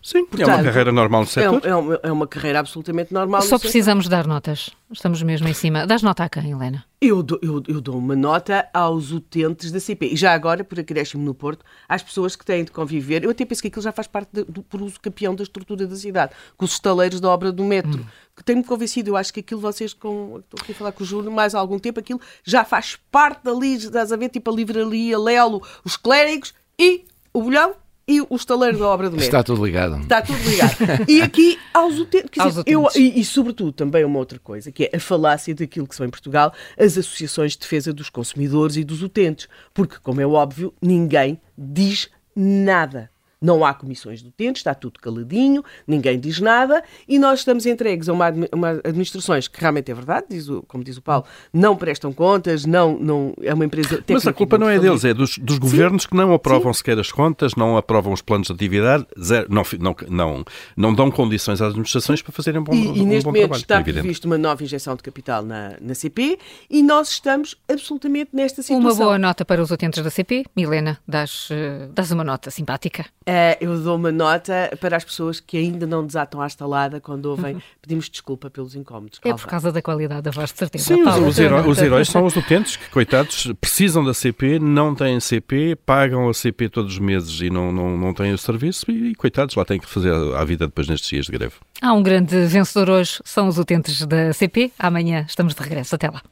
Sim, 0.00 0.24
Portanto, 0.24 0.50
é 0.50 0.54
uma 0.54 0.62
carreira 0.62 0.92
normal 0.92 1.20
no 1.22 1.26
setor. 1.26 1.60
É, 1.64 1.68
é, 1.68 1.74
uma, 1.74 2.00
é 2.04 2.12
uma 2.12 2.26
carreira 2.28 2.60
absolutamente 2.60 3.12
normal. 3.12 3.42
Só 3.42 3.58
precisamos 3.58 4.04
setor. 4.04 4.18
dar 4.18 4.26
notas. 4.26 4.70
Estamos 4.92 5.20
mesmo 5.22 5.48
em 5.48 5.54
cima. 5.54 5.84
Dás 5.84 6.00
nota 6.00 6.22
a 6.22 6.28
quem, 6.28 6.52
Helena? 6.52 6.84
Eu 7.00 7.22
dou, 7.24 7.40
eu, 7.42 7.60
eu 7.66 7.80
dou 7.80 7.98
uma 7.98 8.14
nota 8.14 8.68
aos 8.72 9.10
utentes 9.10 9.72
da 9.72 9.80
CP. 9.80 10.12
E 10.12 10.16
já 10.16 10.32
agora, 10.32 10.62
por 10.62 10.78
acréscimo 10.78 11.24
no 11.24 11.34
Porto, 11.34 11.64
às 11.88 12.02
pessoas 12.04 12.36
que 12.36 12.44
têm 12.44 12.62
de 12.62 12.70
conviver. 12.70 13.24
Eu 13.24 13.30
até 13.30 13.44
penso 13.44 13.62
que 13.62 13.68
aquilo 13.68 13.82
já 13.82 13.90
faz 13.90 14.06
parte 14.06 14.28
de, 14.32 14.44
do 14.44 14.62
por 14.62 14.80
uso 14.80 15.00
campeão 15.00 15.34
da 15.34 15.42
estrutura 15.42 15.88
da 15.88 15.96
cidade, 15.96 16.32
com 16.56 16.64
os 16.64 16.72
estaleiros 16.72 17.18
da 17.18 17.28
obra 17.28 17.50
do 17.50 17.64
metro. 17.64 18.00
Hum. 18.00 18.06
Que 18.36 18.44
tem-me 18.44 18.62
convencido. 18.62 19.10
Eu 19.10 19.16
acho 19.16 19.34
que 19.34 19.40
aquilo, 19.40 19.60
vocês, 19.60 19.92
com, 19.92 20.38
estou 20.38 20.62
aqui 20.62 20.70
a 20.70 20.74
falar 20.74 20.92
com 20.92 21.02
o 21.02 21.06
Júlio 21.06 21.32
mais 21.32 21.52
há 21.52 21.58
algum 21.58 21.80
tempo, 21.80 21.98
aquilo 21.98 22.20
já 22.44 22.64
faz 22.64 22.96
parte 23.10 23.42
dali, 23.42 23.74
estás 23.74 24.12
a 24.12 24.16
ver, 24.16 24.28
tipo 24.28 24.52
a 24.52 24.54
livraria, 24.54 25.18
Lelo, 25.18 25.60
os 25.84 25.96
clérigos 25.96 26.54
e 26.78 27.04
o 27.32 27.42
bolhão 27.42 27.74
e 28.06 28.20
o 28.20 28.36
estaleiro 28.36 28.78
da 28.78 28.86
obra 28.86 29.08
do 29.08 29.16
metro. 29.16 29.26
Está 29.26 29.42
tudo 29.42 29.64
ligado. 29.64 30.00
Está 30.02 30.22
tudo 30.22 30.38
ligado. 30.48 30.76
E 31.08 31.22
aqui 31.22 31.58
aos 31.72 31.98
utentes. 31.98 32.38
Aos 32.38 32.54
dizer, 32.54 32.60
utentes. 32.60 32.96
Eu, 32.96 33.02
e, 33.02 33.20
e, 33.20 33.24
sobretudo, 33.24 33.72
também 33.72 34.04
uma 34.04 34.18
outra 34.18 34.38
coisa, 34.38 34.70
que 34.70 34.84
é 34.84 34.96
a 34.96 35.00
falácia 35.00 35.54
daquilo 35.54 35.86
que 35.86 35.94
se 35.94 36.00
vê 36.00 36.06
em 36.06 36.10
Portugal, 36.10 36.52
as 36.78 36.98
associações 36.98 37.52
de 37.52 37.58
defesa 37.58 37.92
dos 37.92 38.10
consumidores 38.10 38.76
e 38.76 38.84
dos 38.84 39.02
utentes. 39.02 39.48
Porque, 39.72 39.96
como 40.02 40.20
é 40.20 40.26
óbvio, 40.26 40.74
ninguém 40.82 41.40
diz 41.56 42.10
nada. 42.36 43.10
Não 43.44 43.64
há 43.64 43.74
comissões 43.74 44.22
de 44.22 44.28
utentes, 44.28 44.60
está 44.60 44.74
tudo 44.74 44.98
caladinho, 44.98 45.62
ninguém 45.86 46.18
diz 46.18 46.40
nada 46.40 46.82
e 47.06 47.18
nós 47.18 47.40
estamos 47.40 47.66
entregues 47.66 48.08
a 48.08 48.12
uma, 48.12 48.32
uma 48.52 48.70
administrações 48.84 49.46
que 49.46 49.60
realmente 49.60 49.90
é 49.90 49.94
verdade, 49.94 50.26
diz 50.30 50.48
o, 50.48 50.62
como 50.62 50.82
diz 50.82 50.96
o 50.96 51.02
Paulo, 51.02 51.26
não 51.52 51.76
prestam 51.76 52.12
contas, 52.12 52.64
não, 52.64 52.98
não 52.98 53.34
é 53.42 53.52
uma 53.52 53.64
empresa 53.64 54.02
Mas 54.08 54.26
a 54.26 54.32
culpa 54.32 54.56
não 54.56 54.68
é 54.68 54.78
deles, 54.78 55.04
é 55.04 55.12
dos, 55.12 55.36
dos 55.36 55.58
governos 55.58 56.06
que 56.06 56.16
não 56.16 56.32
aprovam 56.32 56.72
Sim. 56.72 56.78
sequer 56.78 56.98
as 56.98 57.12
contas, 57.12 57.54
não 57.54 57.76
aprovam 57.76 58.12
os 58.12 58.22
planos 58.22 58.46
de 58.46 58.54
atividade, 58.54 59.06
zero, 59.20 59.46
não, 59.50 59.62
não, 59.78 59.96
não, 60.08 60.44
não 60.76 60.94
dão 60.94 61.10
condições 61.10 61.60
às 61.60 61.68
administrações 61.68 62.22
para 62.22 62.32
fazerem 62.32 62.60
um 62.60 62.64
bom, 62.64 62.72
e, 62.72 62.88
um, 62.88 62.96
e 62.96 63.04
neste 63.04 63.24
bom 63.24 63.32
momento 63.32 63.58
trabalho. 63.60 63.60
está 63.60 63.82
previsto 63.82 64.24
uma 64.24 64.38
nova 64.38 64.62
injeção 64.64 64.96
de 64.96 65.02
capital 65.02 65.44
na, 65.44 65.74
na 65.80 65.94
CP 65.94 66.38
e 66.70 66.82
nós 66.82 67.10
estamos 67.10 67.56
absolutamente 67.68 68.30
nesta 68.32 68.62
situação. 68.62 68.90
Uma 68.90 68.94
boa 68.94 69.18
nota 69.18 69.44
para 69.44 69.62
os 69.62 69.70
utentes 69.70 70.02
da 70.02 70.10
CP. 70.10 70.44
Milena, 70.56 70.98
dás, 71.06 71.48
eh, 71.50 71.88
dás 71.92 72.10
uma 72.10 72.24
nota 72.24 72.50
simpática. 72.50 73.04
Uh, 73.26 73.33
eu 73.60 73.78
dou 73.80 73.96
uma 73.96 74.12
nota 74.12 74.70
para 74.80 74.96
as 74.96 75.04
pessoas 75.04 75.40
que 75.40 75.56
ainda 75.56 75.86
não 75.86 76.06
desatam 76.06 76.40
à 76.40 76.46
estalada 76.46 77.00
quando 77.00 77.26
ouvem. 77.26 77.54
Uhum. 77.54 77.60
Pedimos 77.80 78.08
desculpa 78.08 78.50
pelos 78.50 78.74
incómodos. 78.74 79.20
É 79.24 79.32
por 79.32 79.46
causa 79.46 79.72
da 79.72 79.82
qualidade 79.82 80.22
da 80.22 80.30
voz, 80.30 80.52
de 80.52 80.58
certeza. 80.58 80.84
Sim, 80.84 81.02
os, 81.02 81.38
os, 81.66 81.78
heróis, 81.78 82.08
são 82.08 82.24
os 82.24 82.36
utentes 82.36 82.76
que, 82.76 82.88
coitados, 82.90 83.52
precisam 83.60 84.04
da 84.04 84.14
CP, 84.14 84.58
não 84.58 84.94
têm 84.94 85.18
CP, 85.20 85.76
pagam 85.84 86.28
a 86.28 86.34
CP 86.34 86.68
todos 86.68 86.94
os 86.94 86.98
meses 86.98 87.40
e 87.40 87.50
não, 87.50 87.72
não, 87.72 87.96
não 87.96 88.14
têm 88.14 88.32
o 88.32 88.38
serviço 88.38 88.90
e, 88.90 89.10
e 89.10 89.14
coitados, 89.14 89.54
lá 89.54 89.64
têm 89.64 89.78
que 89.78 89.88
fazer 89.88 90.12
a 90.12 90.44
vida 90.44 90.66
depois 90.66 90.88
nestes 90.88 91.08
dias 91.08 91.26
de 91.26 91.32
greve. 91.32 91.54
Há 91.80 91.92
um 91.92 92.02
grande 92.02 92.46
vencedor 92.46 92.90
hoje, 92.90 93.20
são 93.24 93.48
os 93.48 93.58
utentes 93.58 94.04
da 94.06 94.32
CP. 94.32 94.72
Amanhã 94.78 95.24
estamos 95.28 95.54
de 95.54 95.62
regresso. 95.62 95.94
Até 95.94 96.08
lá. 96.08 96.22